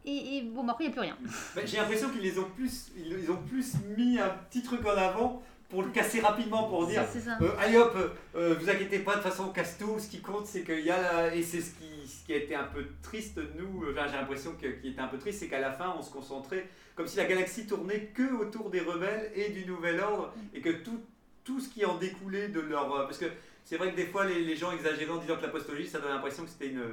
[0.06, 1.18] et, et bon bah, après il n'y a plus rien.
[1.56, 4.86] Bah, J'ai l'impression qu'ils les ont plus, ils, ils ont plus mis un petit truc
[4.86, 7.02] en avant pour le casser rapidement pour dire.
[7.42, 7.96] Euh, allez hop,
[8.36, 10.86] euh, vous inquiétez pas, de toute façon on casse tout, ce qui compte c'est qu'il
[10.86, 11.36] y a la...
[11.36, 14.18] Et c'est ce qui, ce qui a été un peu triste, nous, euh, enfin, j'ai
[14.18, 17.08] l'impression que, qui était un peu triste, c'est qu'à la fin on se concentrait comme
[17.08, 21.02] si la galaxie tournait que autour des rebelles et du Nouvel Ordre, et que tout,
[21.44, 22.94] tout ce qui en découlait de leur...
[22.94, 23.26] euh, Parce que
[23.64, 26.00] c'est vrai que des fois les, les gens exagéraient en disant que la postologie, ça
[26.00, 26.84] donne l'impression que c'était une...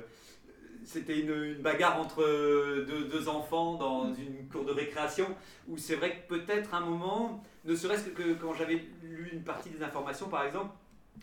[0.84, 5.28] C'était une, une bagarre entre deux, deux enfants dans une cour de récréation,
[5.68, 9.42] où c'est vrai que peut-être un moment, ne serait-ce que, que quand j'avais lu une
[9.44, 10.74] partie des informations, par exemple,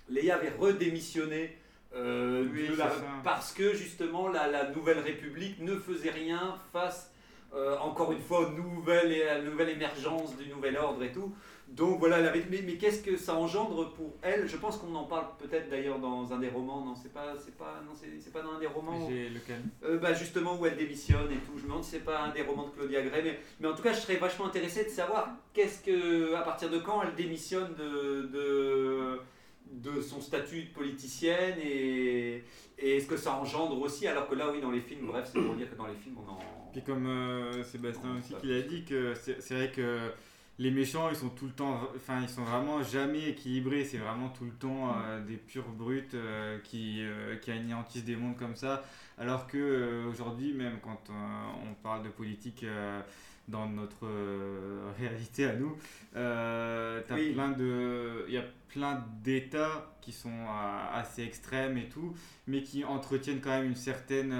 [0.09, 1.57] Leia avait redémissionné
[1.95, 2.95] euh, Oui, de c'est la- ça.
[3.23, 7.11] parce que justement la, la Nouvelle République ne faisait rien face,
[7.53, 11.11] euh, encore une fois, aux nouvelles, et à la nouvelle émergence du Nouvel Ordre et
[11.11, 11.33] tout.
[11.71, 14.47] Donc voilà, avait- mais, mais qu'est-ce que ça engendre pour elle?
[14.47, 16.83] Je pense qu'on en parle peut-être d'ailleurs dans un des romans.
[16.83, 19.07] Non, c'est pas, c'est pas, non, c'est, pas dans un des romans.
[19.07, 19.61] J'ai lequel?
[19.83, 21.53] Euh, bah justement où elle démissionne et tout.
[21.57, 23.75] Je me demande si c'est pas un des romans de Claudia Gray, mais, mais en
[23.75, 27.13] tout cas je serais vachement intéressé de savoir qu'est-ce que, à partir de quand elle
[27.15, 29.19] démissionne de, de,
[29.71, 32.43] de son statut de politicienne et,
[32.79, 35.39] et ce que ça engendre aussi, alors que là, oui, dans les films, bref, c'est
[35.39, 36.39] pour dire que dans les films, on en.
[36.71, 39.99] Puis comme euh, Sébastien aussi qui l'a dit, que c'est vrai que
[40.59, 43.85] les méchants, ils sont tout le temps, enfin, ils sont vraiment jamais équilibrés.
[43.85, 48.17] C'est vraiment tout le temps euh, des purs brutes euh, qui, euh, qui anéantissent des
[48.17, 48.83] mondes comme ça.
[49.17, 52.65] Alors que aujourd'hui, même quand on parle de politique
[53.47, 54.05] dans notre
[54.99, 55.77] réalité à nous,
[56.13, 57.31] t'as Oui.
[57.33, 60.45] plein de, il y a plein d'États qui sont
[60.93, 62.13] assez extrêmes et tout,
[62.47, 64.33] mais qui entretiennent quand même une certaine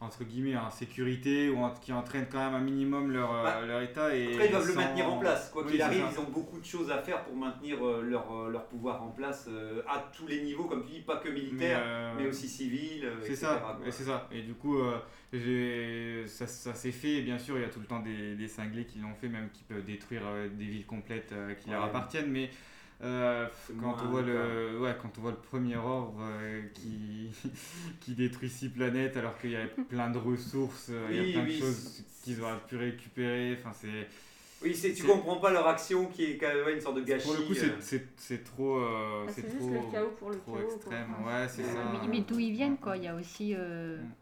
[0.00, 3.60] entre guillemets hein, sécurité ou en- qui entraînent quand même un minimum leur, euh, Bah,
[3.64, 5.50] leur état et Après, ils doivent le maintenir en place.
[5.50, 8.30] Quoi Oui, qu'il arrive, ils ont beaucoup de choses à faire pour maintenir euh, leur,
[8.32, 11.28] euh, leur pouvoir en place euh, à tous les niveaux, comme tu dis, pas que
[11.28, 11.80] militaire,
[12.16, 13.08] mais, euh, aussi civil.
[13.22, 14.28] C'est ça, c'est ça.
[14.32, 17.14] Et du coup, euh, ça, ça s'est fait.
[17.14, 19.28] Et bien sûr, il y a tout le temps des, des cinglés qui l'ont fait,
[19.28, 22.30] même qui peuvent détruire des villes complètes qui leur appartiennent.
[22.30, 22.50] Mais
[23.02, 23.46] euh,
[23.80, 27.30] quand, on voit le ouais, quand on voit le premier ordre euh, qui,
[28.00, 31.30] qui détruit six planètes alors qu'il y a plein de ressources, euh, il Oui, y
[31.30, 33.56] a plein oui, de choses qu'ils auraient pu récupérer.
[33.58, 34.08] Enfin, c'est.
[34.62, 36.96] Oui, c'est, tu c'est- comprends pas leur action qui est quand même ouais, une sorte
[36.96, 37.26] de gâchis.
[37.26, 37.54] Pour le coup, euh.
[37.80, 40.74] c'est- c'est c'est trop, euh, Bah, c'est c'est juste trop, le chaos pour le chaos,
[40.76, 41.14] extrême.
[41.26, 41.90] Ouais, c'est Euh, ça.
[41.92, 42.96] mais, mais d'où ils viennent, quoi.
[42.96, 43.54] Il y a aussi.
[43.54, 44.12] euh, Mm.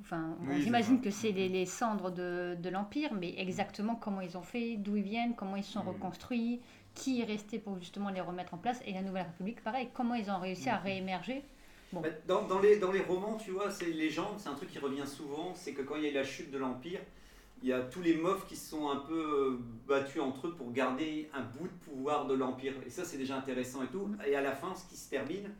[0.00, 4.36] Enfin, Oui, j'imagine que c'est les, les cendres de, de l'Empire, mais exactement comment ils
[4.36, 5.88] ont fait, d'où ils viennent, comment ils sont Mm.
[5.88, 6.60] reconstruits,
[6.94, 10.14] qui est resté pour justement les remettre en place, et la Nouvelle République, pareil, comment
[10.14, 11.42] ils ont réussi à réémerger.
[11.92, 14.70] Bon, Bah, Dans, dans les, dans les romans, tu vois, c'est légende, c'est un truc
[14.70, 17.00] qui revient souvent, c'est que quand il y a eu la chute de l'Empire,
[17.62, 19.58] il y a tous les mofs qui se sont un peu euh,
[19.88, 22.74] battus entre eux pour garder un bout de pouvoir de l'Empire.
[22.86, 24.10] Et ça, c'est déjà intéressant et tout.
[24.26, 25.50] Et à la fin, ce qui se termine,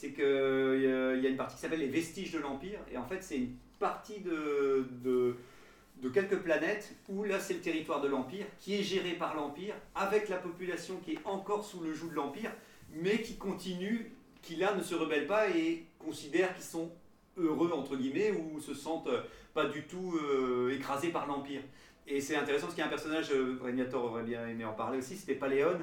[0.00, 2.78] c'est qu'il y a une partie qui s'appelle les vestiges de l'Empire.
[2.90, 8.00] Et en fait, c'est une partie de, de, quelques planètes où là, c'est le territoire
[8.00, 11.92] de l'Empire qui est géré par l'Empire avec la population qui est encore sous le
[11.92, 12.50] joug de l'Empire,
[12.94, 14.10] mais qui continue,
[14.40, 16.90] qui là ne se rebelle pas et considère qu'ils sont
[17.36, 19.20] heureux, entre guillemets, ou se sentent euh,
[19.52, 21.60] pas du tout euh, écrasés par l'Empire.
[22.06, 24.72] Et c'est intéressant parce qu'il y a un personnage, euh, Régnator aurait bien aimé en
[24.72, 25.78] parler aussi, c'était Paléon.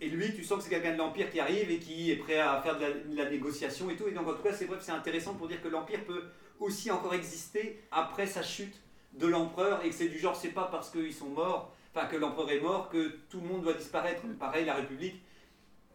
[0.00, 2.38] Et lui, tu sens que c'est quelqu'un de l'Empire qui arrive et qui est prêt
[2.38, 4.08] à faire de la, négociation et tout.
[4.08, 6.24] Et donc, en tout cas, c'est bref, c'est intéressant pour dire que l'Empire peut
[6.60, 8.74] aussi encore exister après sa chute
[9.12, 12.16] de l'empereur et que c'est du genre, c'est pas parce qu'ils sont morts, enfin que
[12.16, 14.22] l'empereur est mort, que tout le monde doit disparaître.
[14.38, 15.22] Pareil, la République,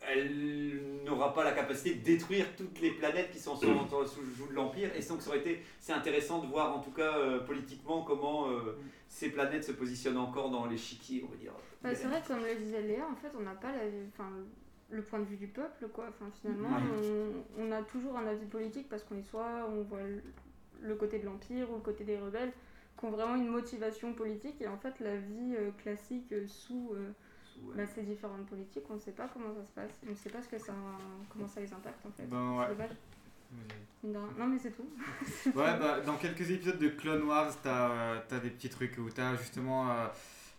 [0.07, 4.31] elle n'aura pas la capacité de détruire toutes les planètes qui sont sous, sous le
[4.35, 4.89] joug de l'Empire.
[4.95, 8.49] Et donc, ça aurait été, c'est intéressant de voir, en tout cas, euh, politiquement, comment
[8.49, 11.53] euh, ces planètes se positionnent encore dans l'échiquier, on va dire.
[11.81, 13.83] Bah, c'est vrai que comme le disait Léa, en fait, on n'a pas la,
[14.13, 14.29] enfin,
[14.89, 16.05] le point de vue du peuple, quoi.
[16.09, 16.69] Enfin, finalement,
[17.57, 20.21] on, on a toujours un avis politique parce qu'on est soit on voit le,
[20.81, 22.51] le côté de l'Empire ou le côté des rebelles
[22.97, 26.91] qui ont vraiment une motivation politique et en fait la vie euh, classique euh, sous
[27.67, 27.73] ouais.
[27.77, 30.29] bah, ces différentes politiques, on ne sait pas comment ça se passe, on ne sait
[30.29, 30.73] pas ce que ça,
[31.31, 32.23] comment ça les impacte en fait.
[32.27, 32.65] Ben, ouais.
[34.37, 34.87] Non mais c'est tout.
[35.55, 39.09] Ouais, bah, dans quelques épisodes de Clone Wars, t'as euh, t'as des petits trucs où
[39.09, 40.07] t'as justement euh,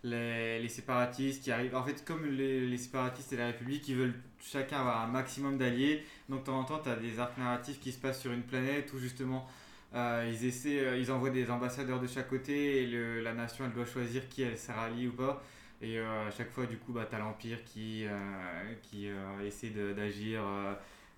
[0.03, 1.75] les, les séparatistes qui arrivent.
[1.77, 5.57] En fait, comme les, les séparatistes et la République, ils veulent chacun avoir un maximum
[5.57, 6.05] d'alliés.
[6.29, 8.93] Donc, de temps en temps, t'as des arcs narratifs qui se passent sur une planète
[8.93, 9.47] où justement
[9.95, 13.65] euh, ils essaient, euh, ils envoient des ambassadeurs de chaque côté et le- la nation
[13.65, 15.43] elle doit choisir qui elle sera alliée ou pas.
[15.83, 19.71] Et euh, à chaque fois, du coup, bah, t'as l'Empire qui, euh, qui euh, essaie
[19.71, 20.43] d'agir.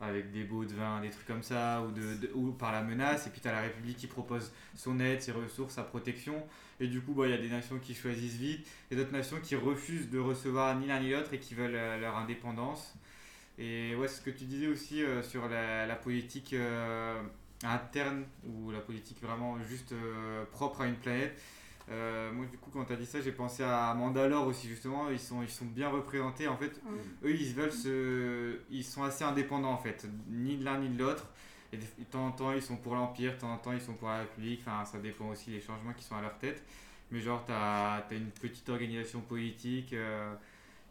[0.00, 3.28] avec des baux de vin, des trucs comme ça, ou, de, ou par la menace.
[3.28, 6.44] Et puis tu as la République qui propose son aide, ses ressources, sa protection.
[6.80, 9.38] Et du coup, bah, il y a des nations qui choisissent vite, et d'autres nations
[9.40, 12.94] qui refusent de recevoir ni l'un ni l'autre et qui veulent leur indépendance.
[13.58, 16.56] Et ouais, ce que tu disais aussi sur la, politique
[17.62, 19.94] interne, ou la politique vraiment juste
[20.50, 21.40] propre à une planète.
[21.90, 25.10] Euh, moi, du coup, quand tu as dit ça, j'ai pensé à Mandalore aussi, justement.
[25.10, 26.48] Ils sont, ils sont bien représentés.
[26.48, 26.80] En fait,
[27.24, 28.58] eux, ils veulent se.
[28.70, 30.06] Ils sont assez indépendants, en fait.
[30.28, 31.26] Ni de l'un ni de l'autre.
[31.72, 33.80] Et de de temps en temps, ils sont pour l'Empire, de temps en temps, ils
[33.80, 34.60] sont pour la République.
[34.66, 36.62] Enfin, ça dépend aussi des changements qui sont à leur tête.
[37.10, 39.92] Mais genre, tu as, une petite organisation politique.
[39.92, 40.34] euh,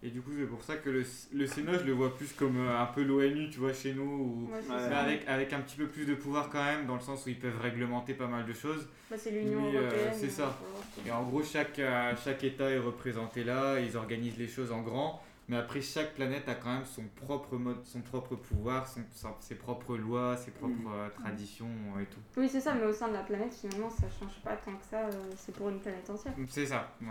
[0.04, 2.58] et du coup, c'est pour ça que le, le Sénat, je le vois plus comme
[2.58, 4.02] euh, un peu l'ONU, tu vois, chez nous.
[4.04, 4.88] Où, Ouais, ça.
[4.90, 7.30] mais avec, avec un petit peu plus de pouvoir quand même, dans le sens où
[7.30, 8.88] ils peuvent réglementer pas mal de choses.
[9.12, 10.14] Bah, c'est l'Union Oui, euh, européenne.
[10.16, 10.58] c'est ça.
[10.98, 14.48] ce que- Et en gros, chaque, euh, chaque État est représenté là, ils organisent les
[14.48, 18.36] choses en grand, mais après, chaque planète a quand même son propre mode, son propre
[18.36, 20.94] pouvoir, son, son- ses propres lois, ses propres Mm.
[20.94, 22.20] euh, traditions euh, et tout.
[22.38, 24.86] Oui, c'est ça, mais au sein de la planète, finalement, ça change pas tant que
[24.90, 25.00] ça.
[25.08, 26.34] euh, c'est pour une planète entière.
[26.48, 27.08] C'est ça, ouais,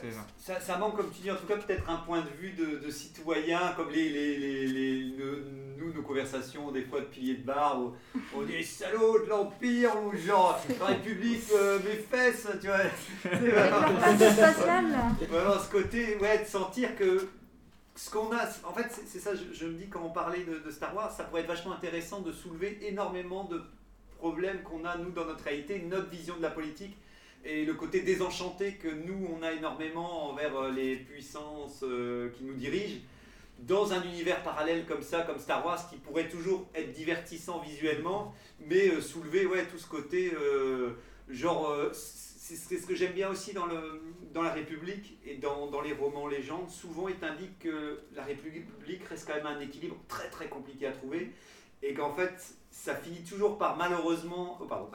[0.00, 0.26] c'est ça.
[0.38, 2.78] Ça, ça manque, comme tu dis, en tout cas, peut-être un point de vue de,
[2.84, 5.44] de citoyen, comme les, les, les, les- le-
[5.78, 7.92] nous, nos conversations, des fois, de piliers de bar, où
[8.34, 12.78] on dit les salauds de l'Empire, ou genre, la République, euh, mes fesses, tu vois.
[13.22, 14.00] C'est vraiment-
[14.32, 15.10] spatiale, là.
[15.28, 17.28] Vraiment ce côté, ouais, de sentir que
[17.96, 20.94] ce qu'on a, en fait, c'est ça, je, me dis quand on parlait de, Star
[20.94, 23.62] Wars, ça pourrait être vachement intéressant de soulever énormément de
[24.18, 26.96] problèmes qu'on a, nous, dans notre réalité, notre vision de la politique
[27.44, 32.44] et le côté désenchanté que nous, on a énormément envers euh, les puissances euh, qui
[32.44, 33.00] nous dirigent,
[33.60, 38.34] dans un univers parallèle comme ça, comme Star Wars, qui pourrait toujours être divertissant visuellement,
[38.66, 40.32] mais euh, soulever ouais, tout ce côté,
[41.28, 41.72] genre,
[42.44, 43.64] c'est ce que j'aime bien aussi dans,
[44.42, 49.34] la République et dans, les romans légendes, souvent il t'indique que la République reste quand
[49.34, 51.32] même un équilibre très très compliqué à trouver,
[51.82, 52.34] et qu'en fait,
[52.70, 54.90] ça finit toujours par malheureusement, oh, pardon,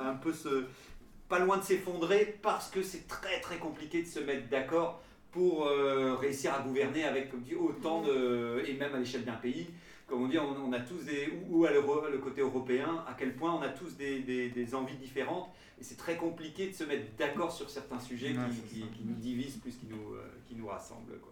[1.28, 5.66] pas loin de s'effondrer parce que c'est très très compliqué de se mettre d'accord pour
[5.66, 9.68] euh, réussir à gouverner avec autant de et même à l'échelle d'un pays
[10.10, 13.14] comme on dit on, on a tous des ou, ou à le côté européen à
[13.18, 16.74] quel point on a tous des, des- des envies différentes et c'est très compliqué de
[16.74, 20.24] se mettre d'accord sur certains sujets Ouais, qui, qui- nous divisent plus qu'ils nous, euh,
[20.48, 21.32] qui nous rassemblent quoi.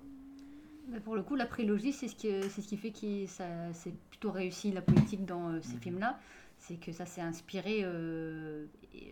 [0.89, 3.43] Mais pour le coup, la prélogie, c'est ce qui, c'est ce qui fait que ça,
[3.73, 5.81] c'est plutôt réussi la politique dans euh, ces Mhm.
[5.81, 6.19] films-là.
[6.59, 8.65] C'est que ça s'est inspiré, euh,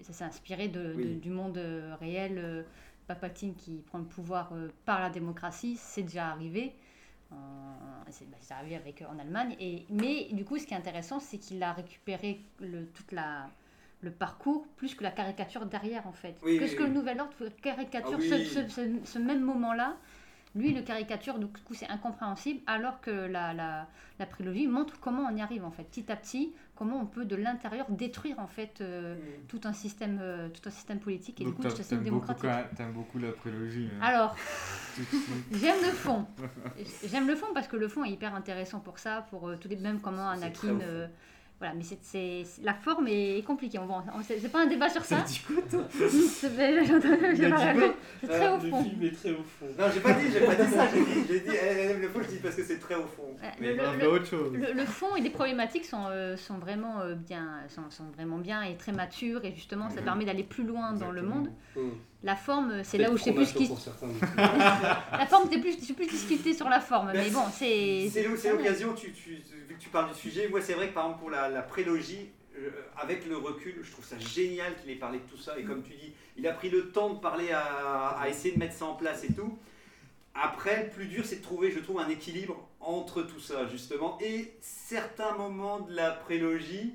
[0.04, 1.60] ça s'est inspiré de, du monde
[2.00, 2.38] réel.
[2.38, 2.64] euh,
[3.08, 6.74] Palpatine qui prend le pouvoir euh, par la démocratie, c'est déjà arrivé.
[8.10, 9.56] C'est bah, arrivé avec, en Allemagne.
[9.60, 13.50] Et, mais du coup, ce qui est intéressant, c'est qu'il a récupéré le, toute la,
[14.02, 16.36] le parcours plus que la caricature derrière, en fait.
[16.44, 16.90] Oui, que oui, ce que oui.
[16.90, 18.30] le Nouvel Ordre caricature Ah oui.
[18.30, 19.98] ce, ce- ce- ce même moment-là.
[20.56, 23.88] Lui, le caricature, du coup, c'est incompréhensible, alors que la, la,
[24.20, 27.26] la prélogie montre comment on y arrive, en fait, petit à petit, comment on peut
[27.26, 29.16] de l'intérieur détruire, en fait, euh,
[29.48, 32.04] tout, un système, euh, tout un système politique et Donc du coup, tout un système
[32.04, 32.50] démocratique.
[32.76, 33.90] t'aimes beaucoup la prélogie.
[33.96, 34.04] hein.
[34.04, 34.36] Alors,
[34.96, 35.04] Tout
[35.54, 36.26] j'aime le fond.
[37.06, 39.68] J'aime le fond parce que le fond est hyper intéressant pour ça, pour euh, tous
[39.68, 40.80] les mêmes comment Anakin.
[41.56, 43.80] Au voilà, mais c'est, la forme est compliquée.
[43.80, 45.24] On va, en- c'est, c'est pas un débat sur ça.
[45.26, 45.40] C'est-
[48.28, 48.84] très au Le fond.
[48.84, 49.66] film est très au fond.
[49.78, 52.10] non j'ai pas dit j'ai pas dit ça j'ai dit j'ai dit elle aime le
[52.10, 54.52] fond je dis parce que c'est très au fond Ouais, mais le- le- autre chose.
[54.54, 58.38] Le, le fond et les problématiques sont, euh, sont, vraiment, euh, bien, sont, sont vraiment
[58.38, 60.06] bien et très matures et justement ça Mhm.
[60.06, 61.50] permet d'aller plus loin dans le monde.
[62.26, 63.68] La forme, c'est là où je sais plus ce qui...
[63.68, 64.08] pour certains.
[65.12, 68.10] La forme, c'est plus, je suis plus discuté sur la forme, mais bon, c'est...
[68.12, 69.36] C'est l'o- c'est l'occasion, tu, tu-
[69.68, 71.62] vu que tu parles du sujet, moi c'est vrai que par exemple pour la, la
[71.62, 75.58] prélogie, euh, avec le recul, je trouve ça génial qu'il ait parlé de tout ça.
[75.60, 77.62] Et comme tu dis, il a pris le temps de parler à,
[78.20, 79.58] à essayer de mettre ça en place et tout.
[80.34, 84.18] Après, le plus dur, c'est de trouver, je trouve, un équilibre entre tout ça, justement.
[84.22, 86.94] Et certains moments de la prélogie,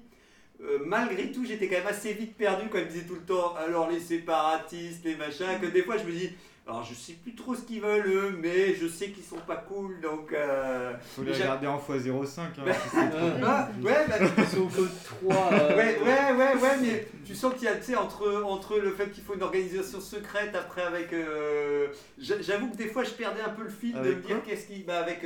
[0.63, 3.55] euh, malgré tout, j'étais quand même assez vite perdu quand il disait tout le temps
[3.57, 6.31] alors les séparatistes, les machins, que des fois je me dis
[6.67, 9.57] alors je sais plus trop ce qu'ils veulent eux, mais je sais qu'ils sont pas
[9.57, 10.33] cool donc.
[10.33, 12.41] euh, Faut les regarder en x05.
[12.41, 13.27] Hein, Bah, si c'est trop.
[13.45, 14.83] ah, ouais, bah, Ils sont que
[15.25, 15.51] 3.
[15.75, 18.93] ouais, ouais, ouais, ouais, mais tu sens qu'il y a, tu sais, entre, entre le
[18.93, 21.13] fait qu'il faut une organisation secrète, après avec...
[21.13, 24.37] euh, j'a- J'avoue que des fois, je perdais un peu le fil de me dire
[24.47, 24.85] qu'est-ce qui...
[24.85, 25.25] Bah, avec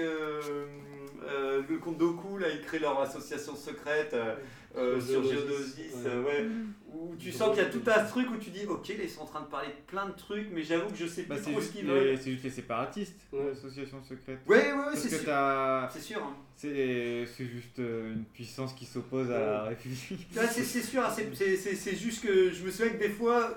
[1.28, 4.34] euh, le compte Doku, là, ils créent leur association secrète euh,
[4.76, 6.02] euh, sur Geonosis, ouais.
[6.06, 6.46] euh, ouais,
[6.92, 9.08] où tu sens qu'il y a tout un truc où tu dis, ok, là, ils
[9.10, 11.37] sont en train de parler de plein de trucs, mais j'avoue que je sais Bah,
[11.37, 12.18] plus trop ce qu'ils veulent.
[12.20, 13.48] c'est juste les séparatistes, Ouais.
[13.48, 14.38] l'association secrète.
[14.48, 15.24] Ouais, ouais, ouais, c'est sûr.
[15.24, 15.88] t'as.
[15.90, 16.18] C'est sûr.
[16.22, 16.34] hein.
[16.56, 20.26] C'est juste une puissance qui s'oppose à la République.
[20.32, 23.56] C'est sûr, hein, c'est- juste que je me souviens que des fois,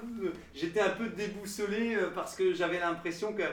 [0.54, 3.44] j'étais un peu déboussolé parce que j'avais l'impression que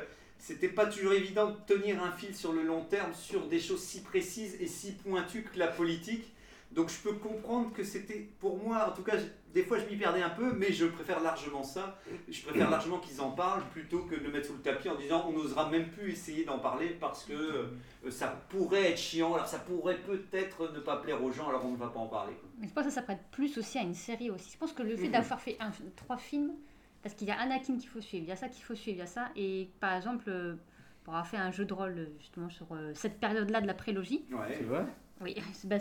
[0.44, 3.80] c'était pas toujours évident de tenir un fil sur le long terme sur des choses
[3.80, 6.34] si précises et si pointues que la politique.
[6.70, 9.14] Donc je peux comprendre que c'était, pour moi, en tout cas,
[9.54, 11.98] des fois je m'y perdais un peu, mais je préfère largement ça.
[12.28, 14.96] Je préfère largement qu'ils en parlent plutôt que de le mettre sous le tapis en
[14.96, 19.32] disant on n'osera même plus essayer d'en parler parce que euh, ça pourrait être chiant,
[19.32, 22.08] alors ça pourrait peut-être ne pas plaire aux gens, alors on ne va pas en
[22.08, 22.34] parler.
[22.58, 24.50] Mais je pense que ça s'apprête plus aussi à une série aussi.
[24.52, 25.56] Je pense que le fait d'avoir fait
[25.96, 26.52] trois films,
[27.04, 28.96] parce qu'il y a Anakin qu'il faut suivre, il y a ça qu'il faut suivre,
[28.96, 30.54] il y a ça, et par exemple, euh,
[31.04, 33.74] pour avoir fait un jeu de rôle euh, justement sur euh, cette période-là de la
[33.74, 34.54] prélogie, Ouais.
[34.56, 34.86] C'est vrai?
[35.20, 35.76] Oui, c'est bah,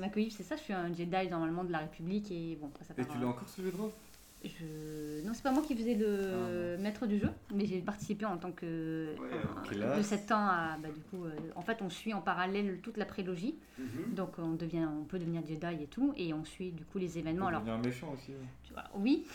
[0.00, 3.04] ma c'est ça, je suis un Jedi normalement de la République, et bon, ça Et
[3.04, 3.90] tu l'as encore ce jeu de rôle?
[4.44, 5.26] Je...
[5.26, 8.36] Non, c'est pas moi qui faisais le Ah, maître du jeu, mais j'ai participé en
[8.38, 10.76] tant que Ouais, euh, de 7 ans à.
[10.82, 14.14] Bah, du coup, euh, en fait, on suit en parallèle toute la prélogie, Mhm.
[14.14, 17.18] donc on, devient, on peut devenir Jedi et tout, et on suit du coup les
[17.18, 17.48] événements.
[17.48, 18.32] Alors, devenir méchant aussi.
[18.64, 19.26] tu vois, oui,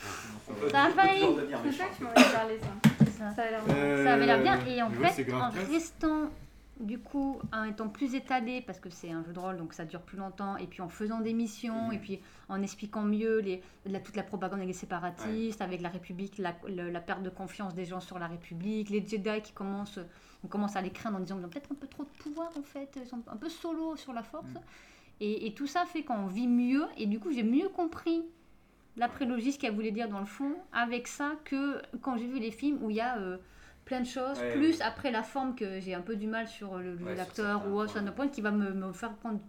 [0.48, 1.22] peut- Ça a on peut failli.
[1.22, 1.84] C'est ça méchant.
[1.92, 3.06] que tu m'avais parlé, ça.
[3.12, 3.36] ça.
[3.36, 4.60] Ça a l'air Euh, Ça avait l'air bien.
[4.66, 6.30] Et en je fait, en restant,
[6.80, 9.86] du coup, en étant plus étalé, parce que c'est un jeu de rôle, donc ça
[9.86, 13.62] dure plus longtemps, et puis en faisant des missions, et puis en expliquant mieux les,
[13.86, 17.76] la- toute la propagande les séparatistes, avec la République, la, le- la perte de confiance
[17.76, 20.00] des gens sur la République, les Jedi qui commencent,
[20.44, 22.50] on commence à les craindre en disant qu'ils ont peut-être un peu trop de pouvoir
[22.58, 24.52] en fait, ils sont un peu solo sur la force.
[25.22, 28.24] Et, et tout ça fait qu'on vit mieux, et du coup j'ai mieux compris
[28.98, 32.40] la prélogie, ce qu'elle voulait dire dans le fond, avec ça, que quand j'ai vu
[32.40, 33.38] les films où il y a euh,
[33.86, 34.82] plein de choses, Ouais, plus ouais.
[34.82, 37.68] après la forme que j'ai un peu du mal sur le- le- Ouais, sur l'acteur
[37.68, 39.40] ou sur un point qui va me, me faire prendre,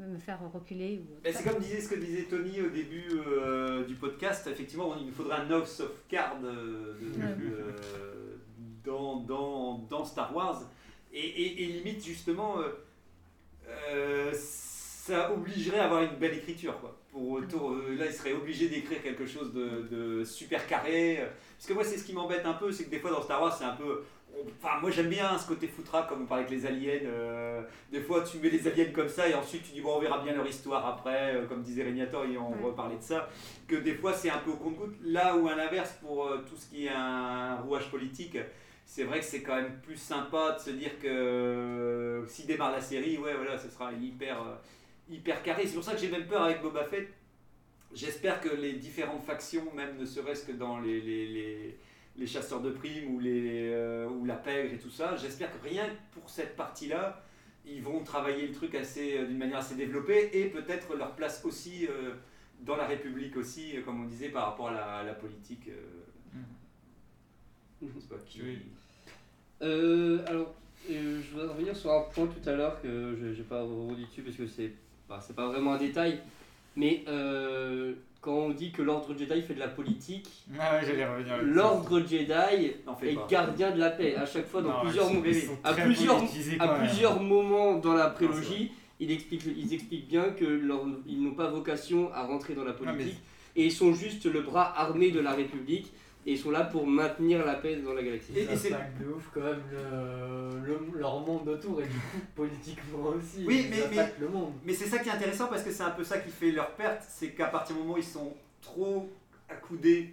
[0.00, 0.98] me faire reculer.
[1.02, 4.94] Ou, Mais c'est comme disait ce que disait Tony au début euh, du podcast, effectivement,
[4.98, 7.72] il nous faudrait un House of Cards euh, euh,
[8.84, 10.62] dans, dans, dans Star Wars.
[11.12, 12.68] Et, et- et limite, justement, euh,
[13.90, 16.78] euh, ça obligerait à avoir une belle écriture.
[16.80, 16.96] Quoi.
[17.16, 21.18] Pour, autour- euh, là, il serait obligé d'écrire quelque chose de, de super carré.
[21.56, 23.40] Parce que moi, c'est ce qui m'embête un peu, c'est que des fois dans Star
[23.40, 24.02] Wars, c'est un peu.
[24.62, 27.06] Enfin, moi j'aime bien ce côté foutraque, comme on parlait avec les aliens.
[27.06, 29.98] euh, des fois, tu mets les aliens comme ça et ensuite tu dis, bon, on
[29.98, 31.36] verra bien leur histoire après.
[31.36, 32.62] euh, comme disait Régnator, et on Ouais.
[32.64, 33.30] reparlait de ça.
[33.66, 34.96] Que des fois, c'est un peu au compte-goutte.
[35.02, 38.36] Là où, à l'inverse, pour euh, tout ce qui est un rouage politique,
[38.84, 42.80] c'est vrai que c'est quand même plus sympa de se dire que s'il démarre la
[42.82, 44.36] série, ouais, voilà, ce sera hyper,
[45.08, 45.66] hyper carré.
[45.66, 47.08] C'est pour ça que j'ai même peur avec Boba Fett.
[47.94, 51.78] J'espère que les différentes factions, même ne serait-ce que dans les, les, les,
[52.16, 55.66] les chasseurs de primes ou, les, euh, ou la pègre et tout ça, j'espère que
[55.68, 57.22] rien que pour cette partie-là,
[57.64, 61.44] ils vont travailler le truc assez, euh, d'une manière assez développée et peut-être leur place
[61.44, 62.12] aussi euh,
[62.60, 65.68] dans la République aussi, comme on disait, par rapport à la, à la politique.
[65.68, 66.40] euh,
[67.82, 68.58] je sais pas qui- Oui.
[69.62, 70.54] Euh, alors,
[70.90, 74.04] euh, je voudrais revenir sur un point tout à l'heure que je n'ai pas rebondi
[74.04, 74.72] dessus parce que c'est
[75.08, 76.20] bah, c'est pas vraiment un détail.
[76.76, 80.28] Mais euh, quand on dit que l'ordre Jedi fait de la politique,
[80.58, 81.50] Ah ouais, j'allais revenir là-dessus.
[81.54, 83.26] l'ordre Jedi fais est pas.
[83.30, 84.14] gardien de la paix.
[84.16, 86.56] À chaque fois, dans Non, plusieurs, ils sont- mo- ils sont à très plusieurs, politisés
[86.60, 86.86] à quand même.
[86.88, 91.34] plusieurs moments dans la c'est prélogie, ils expliquent, ils expliquent bien que leur- ils n'ont
[91.34, 93.18] pas vocation à rentrer dans la mais- politique
[93.54, 95.92] et ils sont juste le bras armé de la République
[96.26, 98.32] et ils sont là pour maintenir la paix dans la galaxie.
[98.36, 103.08] Et- c'est- de ouf quand même le, le- leur monde autour et du coup politiquement
[103.16, 103.44] aussi.
[103.46, 104.52] Oui, mais- attaquent le monde.
[104.64, 106.70] Mais c'est ça qui est intéressant parce que c'est un peu ça qui fait leur
[106.74, 109.08] perte, c'est qu'à partir du moment où ils sont trop
[109.48, 110.12] accoudés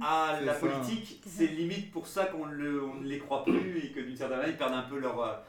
[0.00, 0.60] à C'est la ça.
[0.60, 4.16] politique, c'est limite pour ça qu'on le- on ne les croit plus et que d'une
[4.16, 5.42] certaine manière ils perdent un peu leur,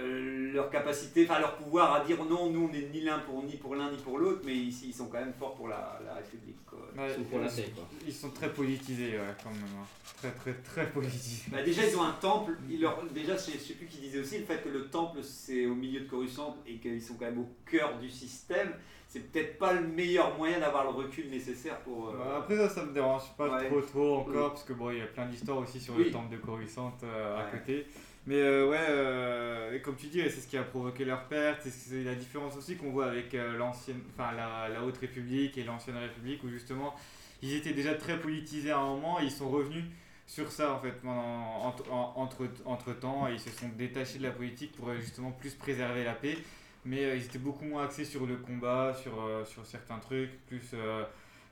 [0.00, 3.42] euh, leur capacité, enfin leur pouvoir à dire non, nous on n'est ni l'un pour
[3.42, 6.00] ni pour l'un ni pour l'autre, mais ici ils sont quand même forts pour la,
[6.04, 6.64] la République.
[6.66, 6.78] quoi.
[6.96, 7.84] Ouais, Ils sont pour la paix, quoi.
[8.06, 9.60] Ils sont très politisés, ouais, quand même.
[9.80, 9.86] hein.
[10.16, 11.50] Très, très, très politisés.
[11.50, 13.98] Bah déjà ils ont un temple, ils leur, déjà je sais, je sais plus qui
[14.00, 17.14] disait aussi le fait que le temple c'est au milieu de Coruscant et qu'ils sont
[17.14, 18.72] quand même au cœur du système,
[19.08, 22.08] c'est peut-être pas le meilleur moyen d'avoir le recul nécessaire pour...
[22.10, 23.68] euh, Bah, après ça, ça me dérange pas Ouais.
[23.68, 24.48] trop trop encore, Oui.
[24.50, 26.04] parce que bon, il y a plein d'histoires aussi sur Oui.
[26.04, 27.86] le temple de Coruscant euh, à côté.
[28.26, 31.70] Mais euh, ouais, euh, comme tu dis, c'est ce qui a provoqué leur perte, c'est
[31.70, 35.58] ce- c'est la différence aussi qu'on voit avec euh, l'ancienne, enfin la, la Haute République
[35.58, 36.94] et l'ancienne République, où justement
[37.42, 39.84] ils étaient déjà très politisés à un moment, et ils sont revenus
[40.28, 44.72] sur ça en fait entre, en- entre, temps, ils se sont détachés de la politique
[44.76, 46.38] pour euh, justement plus préserver la paix.
[46.84, 49.12] Mais ils étaient beaucoup moins axés sur le combat, sur,
[49.46, 50.74] sur certains trucs, plus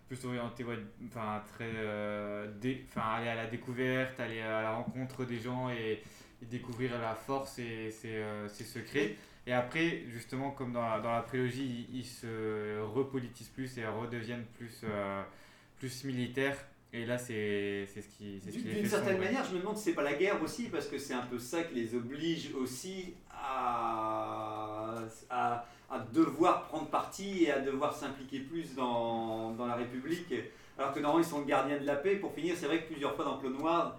[0.08, 1.70] plus orienté, ouais, enfin très,
[2.60, 6.02] dé- enfin aller à la découverte, aller à la rencontre des gens et,
[6.42, 9.16] et découvrir la force et ses, euh, ses secrets.
[9.46, 13.86] Et après, justement, comme dans la, dans la prélogie, ils, ils se repolitisent plus et
[13.86, 15.22] redeviennent plus, euh,
[15.78, 16.56] plus militaires.
[16.92, 19.94] Et là, c'est ce qui, ce qui D'une certaine manière, je me demande si c'est
[19.94, 24.96] pas la guerre aussi, parce que c'est un peu ça qui les oblige aussi à,
[25.30, 30.34] à, à devoir prendre parti et à devoir s'impliquer plus dans, dans la République.
[30.76, 32.16] Alors que normalement, ils sont le gardien de la paix.
[32.16, 33.96] Pour finir, c'est vrai que plusieurs fois dans Clone Wars,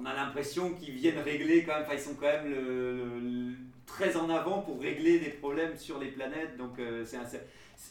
[0.00, 4.28] on a l'impression qu'ils viennent régler quand même, enfin, ils sont quand même très en
[4.30, 6.56] avant pour régler des problèmes sur les planètes.
[6.56, 7.18] Donc, euh, c'est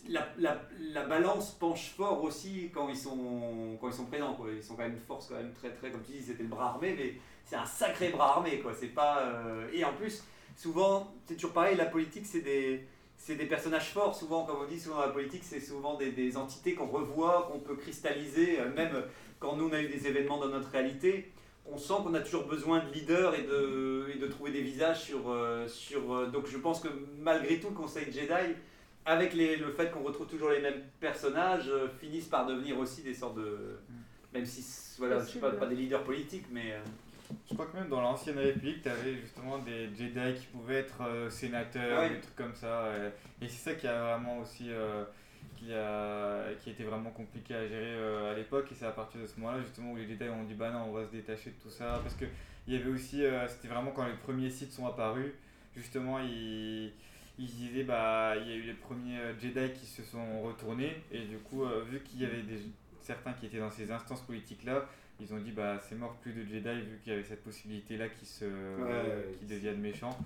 [0.08, 0.62] la, la,
[0.93, 4.38] la balance penche fort aussi quand ils sont, quand ils sont présents.
[4.55, 6.49] Ils sont quand même une force, quand même très, très, comme tu dis, c'était le
[6.49, 7.14] bras armé, mais
[7.45, 8.60] c'est un sacré bras armé.
[8.60, 8.74] Quoi.
[8.78, 10.24] C'est pas, euh, Et en plus,
[10.55, 12.86] souvent, c'est toujours pareil, la politique, c'est des,
[13.18, 14.16] c'est des personnages forts.
[14.16, 17.60] Souvent, comme on dit, souvent la politique, c'est souvent des, des entités qu'on revoit, qu'on
[17.60, 19.03] peut cristalliser, euh, même
[19.39, 21.32] quand nous, on a eu des événements dans notre réalité.
[21.70, 25.01] On sent qu'on a toujours besoin de leaders et de, et de trouver des visages
[25.01, 26.13] sur, euh, sur.
[26.13, 26.88] euh, donc je pense que
[27.20, 28.53] malgré tout, le Conseil Jedi,
[29.05, 33.01] avec les- le fait qu'on retrouve toujours les mêmes personnages, euh, finissent par devenir aussi
[33.03, 33.78] des sortes de.
[34.34, 34.63] Même si,
[34.97, 36.74] voilà, je sais pas, pas des leaders politiques, mais.
[37.49, 41.01] Je crois que même dans l'ancienne République, tu avais justement des Jedi qui pouvaient être
[41.01, 42.09] euh, sénateurs, Ouais.
[42.11, 42.89] des trucs comme ça.
[43.41, 44.68] et c'est ça qui a vraiment aussi.
[44.70, 45.03] euh,
[45.55, 48.67] qui, a, qui était vraiment compliqué à gérer euh, à l'époque.
[48.71, 50.85] Et c'est à partir de ce moment-là, justement, où les Jedi ont dit bah non,
[50.89, 51.99] on va se détacher de tout ça.
[52.03, 52.29] Parce qu'il
[52.67, 53.23] y avait aussi.
[53.23, 55.31] euh, C'était vraiment quand les premiers sites sont apparus,
[55.75, 56.91] justement, ils.
[57.39, 61.03] Ils disaient, bah, il y a eu les premiers euh, Jedi qui se sont retournés,
[61.11, 62.57] et du coup, euh, vu qu'il y avait des,
[62.99, 64.85] certains qui étaient dans ces instances politiques-là,
[65.19, 67.95] ils ont dit bah c'est mort plus de Jedi vu qu'il y avait cette possibilité
[67.97, 70.17] là qui se ouais, qui deviennent méchants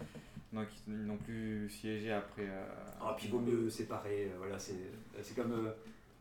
[0.53, 2.65] donc ils n'ont plus siégé après euh,
[3.01, 4.25] Ah, puis il vaut mieux séparer.
[4.25, 5.51] euh, voilà, c'est comme.
[5.53, 5.71] euh,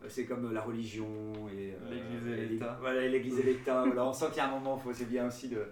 [0.03, 1.07] Euh, C'est comme la religion
[1.55, 2.78] et euh, L'Église et l'État.
[2.81, 3.83] Voilà, l'Église et l'État.
[3.87, 5.62] voilà, on sent qu'il y a un moment, c'est bien aussi de.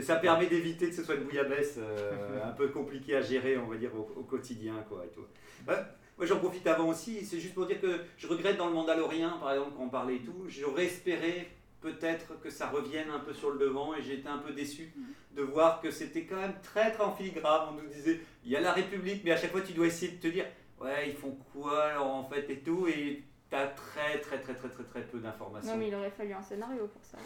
[0.00, 3.66] Ça permet d'éviter que ce soit une bouillabaisse euh, un peu compliquée à gérer, on
[3.66, 5.26] va dire, au, au quotidien, quoi, et tout.
[5.66, 7.24] Moi, j'en profite avant aussi.
[7.26, 10.16] C'est juste pour dire que je regrette dans le Mandalorien, par exemple, quand on parlait
[10.16, 11.48] et tout, j'aurais espéré
[11.88, 14.90] peut-être que ça revienne un peu sur le devant et j'ai été un peu déçu
[15.36, 17.68] de voir que c'était quand même très très en filigrane.
[17.70, 20.12] On nous disait, il y a la République, mais à chaque fois tu dois essayer
[20.12, 20.46] de te dire,
[20.80, 24.68] ouais, ils font quoi alors en fait et tout, et t'as très très très très
[24.70, 25.72] très très peu d'informations.
[25.72, 27.18] Non, mais il aurait fallu un scénario pour ça.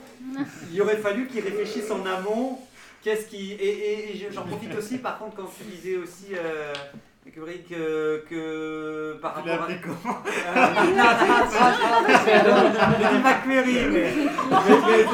[0.72, 2.59] Il aurait fallu qu'ils réfléchissent en amont.
[3.02, 3.52] Qu'est-ce qui.
[3.52, 6.34] Et, et- et je- j'en profite aussi, par contre, quand tu disais aussi.
[6.34, 6.74] Euh,
[7.35, 9.68] Kubrick, que, que par rapport à.
[9.83, 11.41] comment Euh, non, non, non,
[11.85, 14.09] non, non, J'ai dit McQuarrie, mais.
[14.14, 15.05] mais-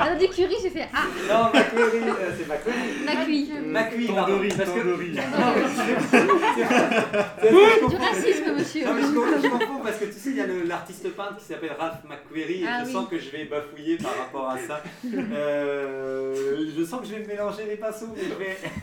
[0.00, 3.04] Alors du curry, j'ai fait ah, Non, McQuarrie, euh, c'est McQuarrie.
[3.04, 3.50] Macui.
[3.66, 4.22] McQuarrie, pardon.
[4.32, 4.78] Tandoori, Parce que.
[4.78, 5.10] tandoori.
[6.56, 8.84] Du racisme, monsieur.
[8.86, 11.36] Non, mais je confonds, je confonds parce que tu sais, il y a l'artiste peintre
[11.38, 12.92] qui s'appelle Ralph McQuarrie et Ah je oui.
[12.92, 14.82] sens que je vais bafouiller par rapport à ça.
[15.14, 18.34] Euh, je sens que je vais mélanger les pinceaux, mais je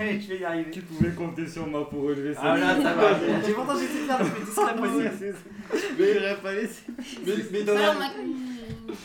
[0.04, 0.72] vais, je vais y arriver.
[0.72, 2.42] Tu pouvais compter sur moi pour relever ça.
[2.44, 3.10] Ah là, ça va.
[3.20, 5.36] J'ai j'ai pourtant j'essaie de faire le plus discret possible.
[6.00, 6.82] Mais j'aurais pas laissé.
[7.26, 7.94] Mais, mais dans la,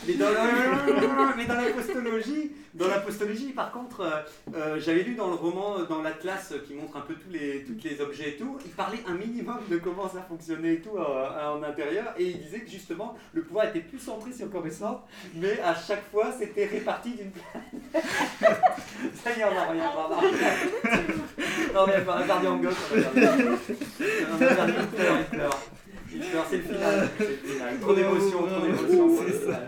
[0.07, 5.35] mais dans la, postologie, dans la postologie, par contre, euh, euh, j'avais lu dans le
[5.35, 8.71] roman, dans l'atlas qui montre un peu tous les, tous les objets et tout, il
[8.71, 12.61] parlait un minimum de comment ça fonctionnait et tout euh, en intérieur, et il disait
[12.61, 15.05] que justement le pouvoir était plus centré sur Coruscant,
[15.35, 17.69] mais à chaque fois c'était réparti d'une planète.
[19.23, 20.31] ça y est, on n'a rien, on n'a rien.
[21.73, 22.47] Non mais en on a regardé.
[22.47, 22.65] On
[24.41, 25.49] a regardé Hitler, Hitler.
[25.49, 25.49] Hitler,
[26.09, 27.09] c'est le final.
[27.17, 27.79] c'est le final.
[27.79, 29.17] Trop d'émotions, trop d'émotions.
[29.27, 29.61] C'est ça.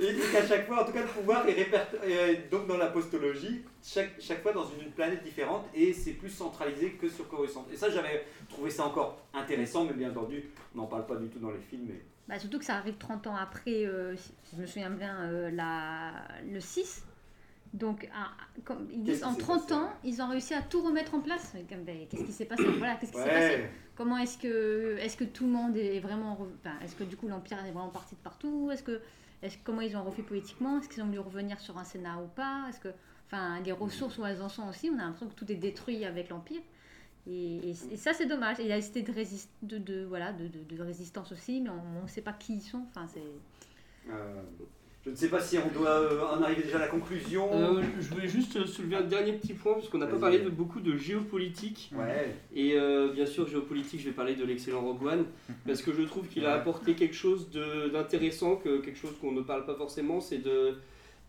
[0.00, 2.42] Et, et qu'à chaque fois, en tout cas, le pouvoir est répertorié.
[2.50, 6.92] Donc, dans la postologie, chaque, chaque fois dans une planète différente, et c'est plus centralisé
[6.92, 7.66] que sur Coruscant.
[7.72, 11.28] Et ça, j'avais trouvé ça encore intéressant, mais bien entendu, on n'en parle pas du
[11.28, 11.86] tout dans les films.
[11.88, 12.02] Mais...
[12.28, 15.16] Bah, surtout que ça arrive 30 ans après, euh, si si je me souviens bien,
[15.22, 16.12] euh, la,
[16.50, 17.04] le 6.
[17.74, 18.08] Donc,
[18.64, 21.20] comme ils disent, en s'est 30 passé ans, ils ont réussi à tout remettre en
[21.20, 21.52] place.
[21.54, 23.70] Ben, Qu'est-ce qui s'est passé Voilà, qu'est-ce qui s'est passé Ouais.
[23.96, 26.38] Comment est-ce que, tout le monde est vraiment.
[26.60, 29.00] enfin, est-ce que du coup l'Empire est vraiment parti de partout Est-ce que,
[29.42, 32.28] est comment ils ont refait politiquement Est-ce qu'ils ont voulu revenir sur un Sénat ou
[32.28, 32.88] pas Est-ce que.
[33.26, 36.04] Enfin, les ressources où elles en sont aussi, on a l'impression que tout est détruit
[36.04, 36.60] avec l'Empire.
[37.26, 38.58] Et, et- et ça, c'est dommage.
[38.60, 41.70] Il y a cette de, résist- de, de- voilà, de, de- de résistance aussi, mais
[41.70, 42.84] on ne sait pas qui ils sont.
[42.90, 43.22] Enfin, c'est...
[44.12, 44.42] Euh,
[45.04, 47.48] je ne sais pas si on doit euh, en arriver déjà à la conclusion.
[47.52, 50.48] Euh, je voulais juste soulever un dernier petit point, parce qu'on n'a pas parlé de
[50.48, 51.90] beaucoup de géopolitique.
[51.94, 52.34] Ouais.
[52.54, 55.26] Et euh, bien sûr, géopolitique, je vais parler de l'excellent Rogue One,
[55.66, 57.48] parce que je trouve qu'il a apporté quelque chose
[57.92, 60.74] d'intéressant, que, quelque chose qu'on ne parle pas forcément, c'est de,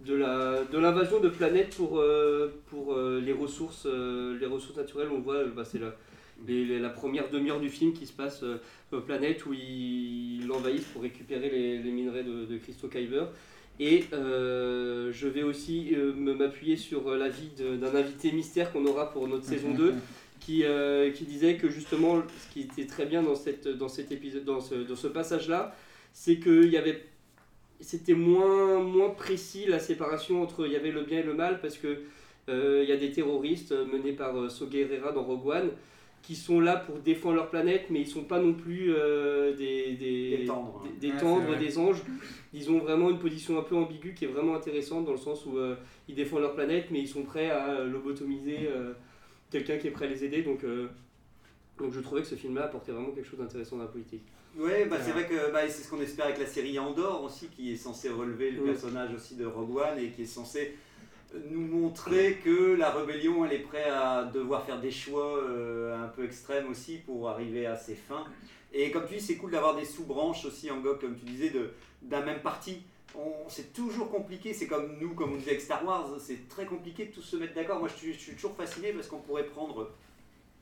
[0.06, 4.78] de la- de l'invasion de planètes pour, euh, pour euh, les, ressources, euh, les ressources
[4.78, 5.10] naturelles.
[5.14, 5.94] On voit, euh, bah, c'est la,
[6.48, 8.58] les- la première demi-heure du film qui se passe euh,
[8.90, 12.58] sur planète où ils l'envahissent pour récupérer les, les minerais de, de
[12.88, 13.28] Kyber.
[13.80, 18.86] Et euh, je vais aussi euh, me- m'appuyer sur euh, l'avis d'un invité mystère qu'on
[18.86, 19.94] aura pour notre saison 2
[20.40, 24.12] qui, euh, qui disait que justement ce qui était très bien dans, cette, dans cet
[24.12, 25.76] épisode, dans ce, dans ce passage-là,
[26.14, 27.04] c'est qu'il y avait
[27.82, 31.60] c'était moins, moins précis la séparation entre il y avait le bien et le mal
[31.60, 32.04] parce que
[32.48, 34.34] il y a des terroristes menés par
[34.72, 35.72] Gerrera dans Rogue One
[36.26, 39.94] qui sont là pour défendre leur planète mais ils sont pas non plus euh, des,
[39.94, 40.84] des, Des tendres.
[41.00, 41.66] des- des Ouais, tendres, c'est vrai.
[41.66, 42.02] des anges.
[42.54, 45.46] Ils ont vraiment une position un peu ambiguë qui est vraiment intéressante dans le sens
[45.46, 45.76] où euh,
[46.08, 48.94] ils défendent leur planète mais ils sont prêts à euh, lobotomiser euh,
[49.52, 50.42] quelqu'un qui est prêt à les aider.
[50.42, 50.88] Donc, euh,
[51.78, 54.24] donc je trouvais que ce film là apportait vraiment quelque chose d'intéressant dans la politique.
[54.58, 57.48] Ouais, bah, c'est vrai que bah, c'est ce qu'on espère avec la série Andorre aussi,
[57.50, 60.74] qui est censée relever le personnage aussi de Rogue One et qui est censé
[61.50, 66.08] nous montrer que la rébellion, elle est prête à devoir faire des choix euh, un
[66.08, 68.26] peu extrêmes aussi pour arriver à ses fins.
[68.74, 71.52] Et comme tu dis, c'est cool d'avoir des sous-branches aussi en GOG, comme tu disais,
[72.02, 72.82] d'un même parti.
[73.48, 77.06] C'est toujours compliqué, c'est comme nous, comme on disait avec Star Wars, c'est très compliqué
[77.06, 77.80] de tous se mettre d'accord.
[77.80, 79.92] Moi, je suis toujours fasciné parce qu'on pourrait prendre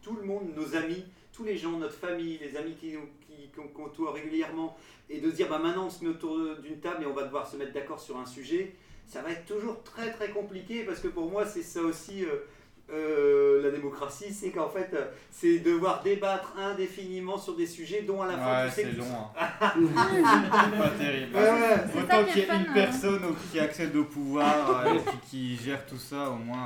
[0.03, 1.03] tout le monde, nos amis,
[1.33, 4.77] tous les gens, notre famille, les amis qui nous qui, qu'on côtoie régulièrement,
[5.09, 7.47] et de dire bah maintenant on se met autour d'une table et on va devoir
[7.47, 8.75] se mettre d'accord sur un sujet,
[9.07, 12.45] ça va être toujours très très compliqué parce que pour moi c'est ça aussi euh,
[12.91, 18.21] euh, la démocratie, c'est qu'en fait euh, c'est devoir débattre indéfiniment sur des sujets dont
[18.21, 19.05] à la fin Ouais, tu sais c'est que long.
[19.39, 19.57] hein.
[19.73, 21.35] c'est pas terrible.
[21.35, 21.77] Ouais, ouais.
[21.93, 22.71] C'est ça Autant qui qu'il y ait fun, une hein.
[22.73, 26.57] personne au- qui accède au pouvoir euh, et puis qui gère tout ça, au moins,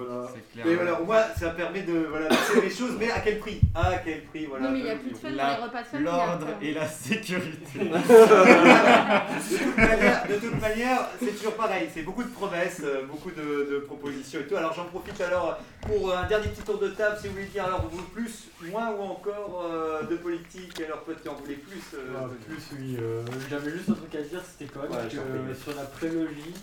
[0.00, 0.28] euh, Voilà.
[0.34, 0.64] c'est clair.
[0.66, 2.28] Mais voilà, au moins ça permet de voilà,
[2.62, 3.60] les choses, mais à quel prix?
[3.74, 5.22] À quel prix voilà, non, mais il n'y a peu plus de plus.
[5.28, 6.06] fun dans La- les repas de famille.
[6.06, 6.66] L'ordre après.
[6.66, 7.78] et la sécurité.
[7.80, 11.88] de, toute manière, de toute manière, c'est toujours pareil.
[11.92, 14.56] C'est beaucoup de promesses, euh, beaucoup de, de propositions et tout.
[14.56, 17.64] Alors j'en profite alors pour un dernier petit tour de table, si vous voulez dire
[17.64, 21.80] alors vous plus, moins ou encore euh, de politique, alors peut-être qu'il en voulait plus.
[21.94, 25.08] euh, Ah, plus oui, euh, j'avais juste un truc à dire, c'était quand même Ouais,
[25.08, 26.54] que sur la prélogie,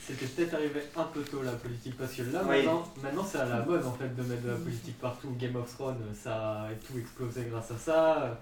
[0.00, 2.56] c'était peut-être arrivé un peu tôt la politique, parce que là Oui.
[2.58, 5.34] maintenant, maintenant c'est à la mode en fait de mettre de la politique partout.
[5.38, 8.40] Game of Thrones, ça a tout explosé grâce à ça.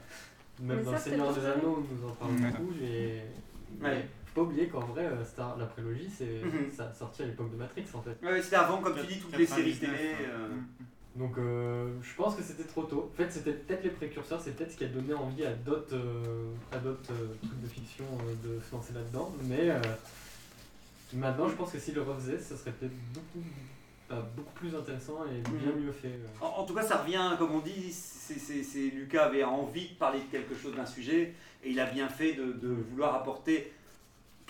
[0.60, 2.72] Même Mais dans ça, Seigneur des Anneaux, on nous en parle beaucoup.
[2.82, 3.22] Et...
[3.82, 4.06] Ouais.
[4.34, 6.70] Pas oublier qu'en vrai, euh, Star, la prélogie, c'est Mhm.
[6.74, 8.16] ça sorti à l'époque de Matrix en fait.
[8.22, 10.08] Ouais, c'était avant, comme tu dis, toutes les séries 99, télé.
[10.10, 10.16] ouais.
[10.30, 10.48] euh,
[11.16, 13.10] Donc euh, je pense que c'était trop tôt.
[13.12, 15.94] En fait, c'était peut-être les précurseurs, c'est peut-être ce qui a donné envie à d'autres
[15.94, 19.30] euh, à d'autres euh, trucs de fiction euh, de se lancer là-dedans.
[19.42, 19.78] Mais euh,
[21.12, 23.44] maintenant, je pense que s'ils le refaisaient, ça serait peut-être beaucoup,
[24.36, 25.84] beaucoup plus intéressant et bien Mhm.
[25.84, 26.08] mieux fait.
[26.08, 26.26] euh.
[26.44, 30.20] En, en tout cas, ça revient, comme on dit, c'est- Lucas avait envie de parler
[30.20, 33.70] de quelque chose d'un sujet, et il a bien fait de, de vouloir apporter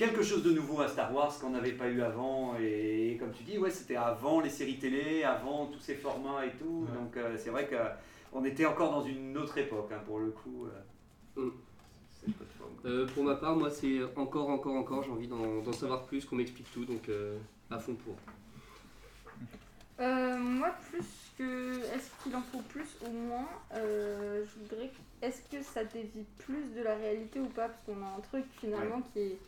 [0.03, 2.57] quelque chose de nouveau à Star Wars qu'on n'avait pas eu avant.
[2.59, 6.51] Et, comme tu dis, ouais, c'était avant les séries télé, avant tous ces formats et
[6.53, 6.87] tout.
[6.89, 6.99] Ouais.
[6.99, 10.67] Donc euh, c'est vrai qu'on était encore dans une autre époque, hein, pour le coup.
[10.67, 11.41] euh.
[11.41, 11.51] Mm.
[12.85, 16.37] Euh, pour ma part, moi, c'est encore, encore, encore, j'ai envie d'en savoir plus, qu'on
[16.37, 17.39] m'explique tout, donc euh,
[17.71, 18.17] à fond pour.
[20.01, 21.07] Euh, moi, plus
[21.39, 21.81] que.
[21.95, 24.91] Est-ce qu'il en faut plus ou moins euh, Je voudrais.
[25.21, 27.69] Est-ce que ça dévie plus de la réalité ou pas?
[27.69, 29.39] Parce qu'on a un truc finalement qui est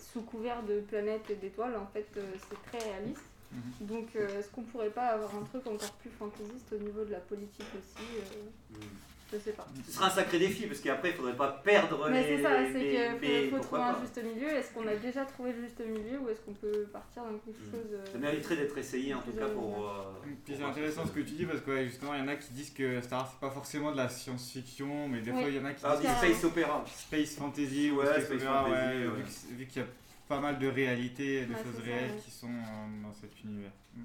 [0.00, 1.76] sous couvert de planètes et d'étoiles.
[1.76, 3.22] En fait, euh, c'est très réaliste.
[3.52, 3.86] Mhm.
[3.86, 7.10] Donc, euh, est-ce qu'on pourrait pas avoir un truc encore plus fantaisiste au niveau de
[7.12, 8.82] la politique aussi euh, Mm.
[9.30, 9.66] Je sais pas.
[9.86, 12.36] Ce sera un sacré défi, parce qu'après, il faudrait pas perdre Mais les.
[12.38, 14.48] c'est ça, c'est qu'il mais faut, faut trouver un juste milieu.
[14.48, 17.60] Est-ce qu'on a déjà trouvé le juste milieu ou est-ce qu'on peut partir dans quelque
[17.60, 17.70] Mm.
[17.70, 17.90] chose.
[17.92, 19.86] euh, Ça mériterait d'être essayé, en tout cas, pour.
[19.86, 22.22] euh, Puis pour c'est intéressant ce que tu dis parce que ouais, justement il y
[22.22, 25.30] en a qui disent que Star Wars c'est pas forcément de la science-fiction mais des
[25.30, 25.40] Oui.
[25.40, 26.84] fois il y en a qui Ah, disent space opéra.
[26.86, 29.22] space fantasy ou Ouais, space, space opera, fantasy, ouais, ouais.
[29.56, 29.88] vu qu'il y a
[30.26, 32.20] pas mal de réalités, de Ouais, choses réelles ouais.
[32.24, 33.72] qui sont euh, dans cet univers.
[33.94, 34.02] Mm.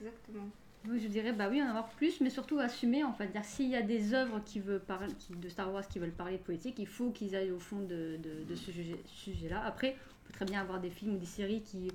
[0.00, 0.48] Exactement.
[0.84, 3.28] Je dirais bah oui, en avoir plus, mais surtout assumer en fait.
[3.28, 6.38] Dire s'il y a des œuvres qui veulent parler, de Star Wars qui veulent parler
[6.38, 8.18] de politique, il faut qu'ils aillent au fond de,
[8.48, 9.62] de, ce sujet- sujet-là.
[9.64, 11.88] Après, on peut très bien avoir des films ou des séries qui,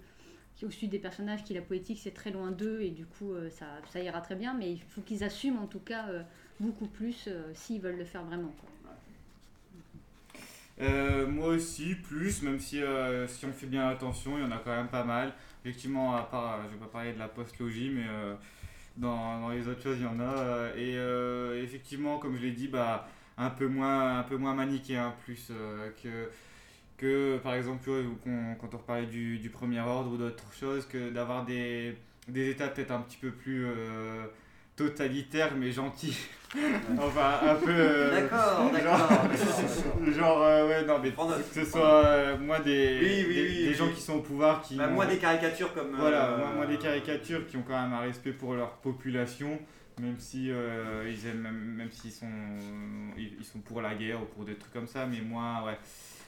[0.56, 3.34] qui au sud des personnages qui la politique c'est très loin d'eux et du coup
[3.34, 6.24] euh, ça, ça ira très bien, mais il faut qu'ils assument en tout cas euh,
[6.60, 8.54] beaucoup plus euh, s'ils veulent le faire vraiment.
[11.28, 12.82] moi aussi, plus, même si,
[13.28, 15.34] si on fait bien attention, il y en a quand même pas mal.
[15.64, 18.06] Effectivement, à part, je vais pas parler de la post-logie, mais
[18.98, 20.24] dans, dans les autres choses, il y en a.
[20.24, 24.54] euh, et euh, effectivement, comme je l'ai dit, bah, un peu moins, un peu moins
[24.56, 26.30] manichéen, plus euh, que,
[26.98, 27.90] que, par exemple,
[28.60, 32.68] quand on reparlait du, du premier ordre ou d'autres choses, que d'avoir des, des états
[32.70, 34.26] peut-être un petit peu plus euh,
[34.78, 36.18] totalitaires, mais gentils.
[36.98, 37.70] enfin, un peu.
[37.70, 39.10] euh, D'accord, genre- d'accord.
[40.14, 43.58] Genre, euh, ouais, non, mais que ce soit euh, moi des, Oui, oui, des, oui,
[43.64, 43.74] des oui.
[43.74, 44.76] gens qui sont au pouvoir qui.
[44.78, 45.94] Bah, ont- des caricatures comme.
[45.98, 49.60] Voilà, euh, moi, moi, des caricatures qui ont quand même un respect pour leur population,
[50.00, 52.26] même si euh, ils aiment, même, même s'ils sont,
[53.18, 55.78] ils, ils sont pour la guerre ou pour des trucs comme ça, mais moi, ouais,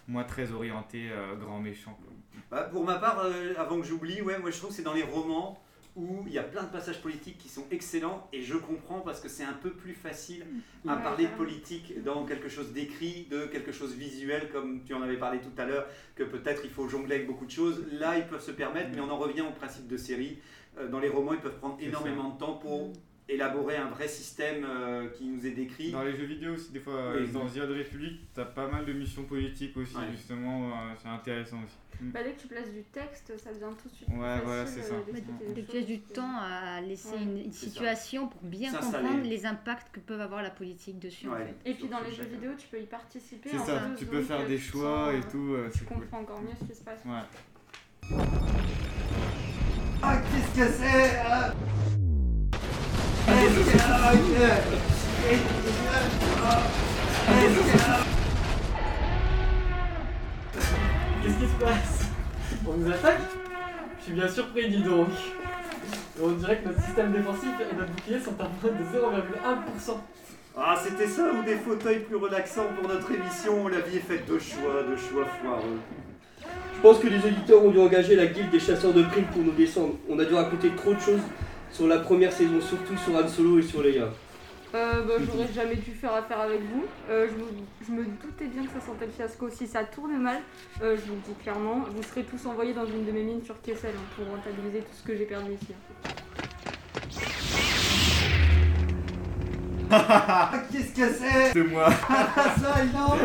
[0.10, 1.98] moi très orienté euh, grand méchant.
[2.52, 4.94] Bah, pour ma part, euh, avant que j'oublie, ouais, moi je trouve que c'est dans
[4.94, 5.62] les romans
[6.00, 9.20] où il y a plein de passages politiques qui sont excellents et je comprends parce
[9.20, 10.46] que c'est un peu plus facile
[10.88, 14.94] à Ouais, parler de politique dans quelque chose d'écrit, de quelque chose visuel comme tu
[14.94, 15.86] en avais parlé tout à l'heure,
[16.16, 17.84] que peut-être il faut jongler avec beaucoup de choses.
[17.92, 20.40] Là, ils peuvent se permettre, mais on en revient au principe de série.
[20.78, 22.94] Euh, Dans les romans, ils peuvent prendre énormément de temps pour
[23.30, 25.92] élaborer un vrai système euh, qui nous est décrit.
[25.92, 27.28] Dans les jeux vidéo aussi, des fois, Oui.
[27.32, 30.12] dans The Old Republic, t'as pas mal de missions politiques aussi, Ouais.
[30.12, 31.78] justement, euh, c'est intéressant aussi.
[32.02, 32.12] Mm.
[32.12, 34.82] Bah, dès que tu places du texte, ça devient tout de suite Ouais, voilà, c'est
[34.82, 34.96] ça.
[35.54, 37.22] Dès que tu as du temps à laisser Ouais.
[37.24, 37.72] une, une C'est ça.
[37.72, 41.54] situation pour bien comprendre les impacts que peuvent avoir la politique dessus en Ouais.
[41.64, 41.70] fait.
[41.70, 42.36] Et puis dans les jeux chacun.
[42.36, 43.50] vidéo, tu peux y participer.
[43.52, 46.42] C'est ça, tu peux faire des tu choix et euh, tout, euh, Tu comprends encore
[46.42, 47.00] mieux ce qui se passe.
[47.06, 48.20] Ouais.
[50.02, 51.54] Ah, qu'est-ce que c'est hein?
[61.22, 62.10] Qu'est-ce qui se passe
[62.68, 63.20] On nous attaque
[64.00, 65.10] Je suis bien surpris, dis donc.
[65.10, 69.98] Et on dirait que notre système défensif et notre bouclier sont à moins de 0,1%.
[70.58, 74.28] Ah, c'était ça ou des fauteuils plus relaxants pour notre émission La vie est faite
[74.28, 75.80] de choix, de choix foireux.
[76.76, 79.44] Je pense que les auditeurs ont dû engager la guilde des chasseurs de primes pour
[79.44, 79.96] nous descendre.
[80.10, 81.22] On a dû raconter trop de choses
[81.72, 84.10] sur la première saison, surtout sur Han Solo et sur Leia.
[84.76, 86.86] Euh, bah, j'aurais jamais dû faire affaire avec vous.
[87.10, 87.48] Euh, je, me,
[87.88, 89.50] je me doutais bien que ça sentait le fiasco.
[89.50, 90.38] Si ça tourne mal,
[90.84, 93.44] euh, je vous le dis clairement, vous serez tous envoyés dans une de mes mines
[93.44, 95.74] sur Kessel hein, pour rentabiliser tout ce que j'ai perdu ici.
[100.72, 101.52] qu'est-ce que c'est?
[101.52, 103.18] C'est moi, Ah, ça, non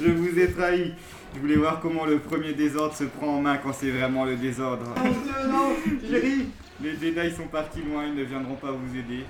[0.00, 0.94] je vous ai trahi.
[1.34, 4.36] Je voulais voir comment le premier désordre se prend en main quand c'est vraiment le
[4.36, 4.86] désordre.
[4.96, 5.72] Mon Dieu, non
[6.08, 6.46] Jerry
[6.82, 9.24] Les Jedi sont partis loin, ils ne viendront pas vous aider.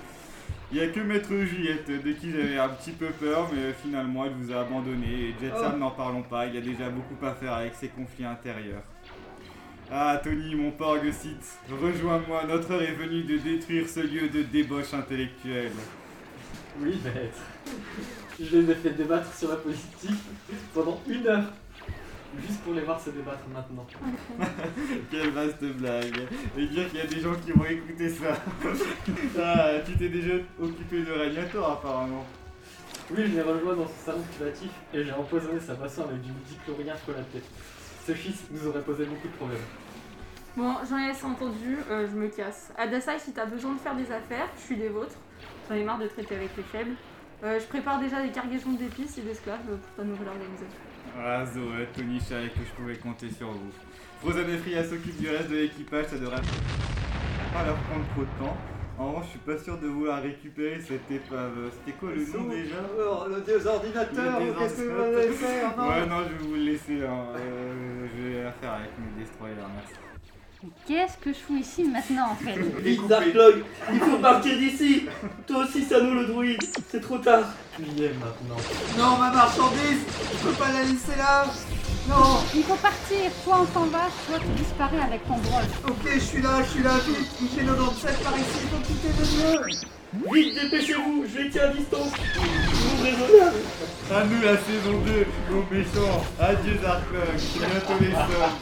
[0.73, 4.25] Il n'y a que Maître Juliette, de qui j'avais un petit peu peur, mais finalement
[4.25, 5.07] elle vous a abandonné.
[5.31, 5.79] Et Jetson, Oh.
[5.79, 8.83] n'en parlons pas, il y a déjà beaucoup à faire avec ses conflits intérieurs.
[9.91, 14.43] Ah Tony, mon porg Sith, rejoins-moi, notre heure est venue de détruire ce lieu de
[14.43, 15.73] débauche intellectuelle.
[16.81, 17.41] Oui, maître.
[18.41, 20.11] Je les ai fait débattre sur la politique
[20.73, 21.53] pendant une heure.
[22.39, 23.87] Juste pour les voir se débattre maintenant.
[25.11, 26.29] Quelle vaste blague.
[26.57, 28.37] Et dire qu'il y a des gens qui vont écouter ça.
[29.41, 32.25] ah, tu t'es déjà occupé de Radiator apparemment.
[33.11, 36.31] Oui, je l'ai rejoint dans son salon privatif et j'ai empoisonné sa boisson avec du
[36.47, 37.43] dichlorien chocolaté.
[38.07, 39.59] Ce fils nous aurait posé beaucoup de problèmes.
[40.57, 42.73] Bon, j'en ai assez entendu, euh, je me casse.
[42.77, 45.17] Adasai, si t'as besoin de faire des affaires, je suis des vôtres.
[45.69, 46.95] J'en ai marre de traiter avec les faibles.
[47.43, 50.67] Euh, je prépare déjà des cargaisons d'épices et d'esclaves pour ta nouvelle organisation.
[51.19, 53.71] Ah Zoé, Tony, je savais que je pouvais compter sur vous.
[54.21, 56.37] Frozen et Freya s'occupent du reste de l'équipage, ça devrait
[57.53, 58.57] pas leur prendre trop de temps.
[58.99, 61.71] En revanche, je suis pas sûr de vouloir récupérer cette épave.
[61.73, 65.23] C'était quoi le nom déjà Alors, le désordinateur, Le qu'est-ce que vous désordinateur.
[65.23, 67.03] allez faire non Ouais, non, je vais vous le laisser.
[67.07, 67.25] hein.
[67.37, 69.95] Euh, je vais la faire avec mes destroyers, merci.
[70.87, 75.07] Qu'est-ce que je fous ici maintenant en fait Vite, Darklog, il faut partir d'ici.
[75.47, 77.45] Toi aussi, Sano le druide, c'est trop tard.
[77.77, 78.57] Tu y es maintenant.
[78.99, 80.01] Non, ma marchandise
[80.33, 81.47] Je peux pas la laisser là
[82.11, 85.63] Non Il faut partir, soit on s'en va, soit tu disparais avec ton drôle.
[85.87, 89.09] Ok, je suis là, je suis là, vite IG 97 par ici, il faut quitter
[89.17, 89.67] le lieu
[90.35, 93.59] Vite, dépêchez-vous, je les tiens à distance Vous raisonnable
[94.13, 96.25] À nous la saison 2, nos méchants.
[96.41, 98.59] Adieu Darklog, c'est bientôt les soldes.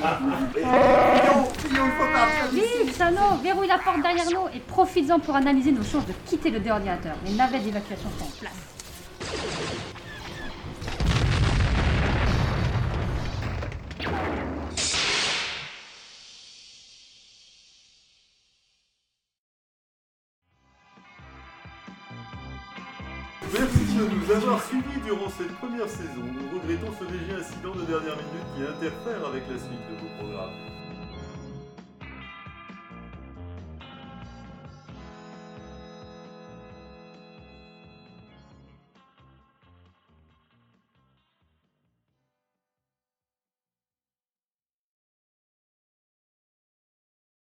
[0.52, 5.36] Fillon, Fillon, il faut partir Vite, Sano, verrouille la porte derrière nous et profites-en pour
[5.36, 7.14] analyser nos chances de quitter le déordinateur.
[7.24, 9.77] Les navettes d'évacuation sont en place.
[23.50, 26.22] Merci de nous avoir suivis durant cette première saison.
[26.22, 30.08] Nous regrettons ce léger incident de dernière minute qui interfère avec la suite de vos
[30.18, 30.87] programmes.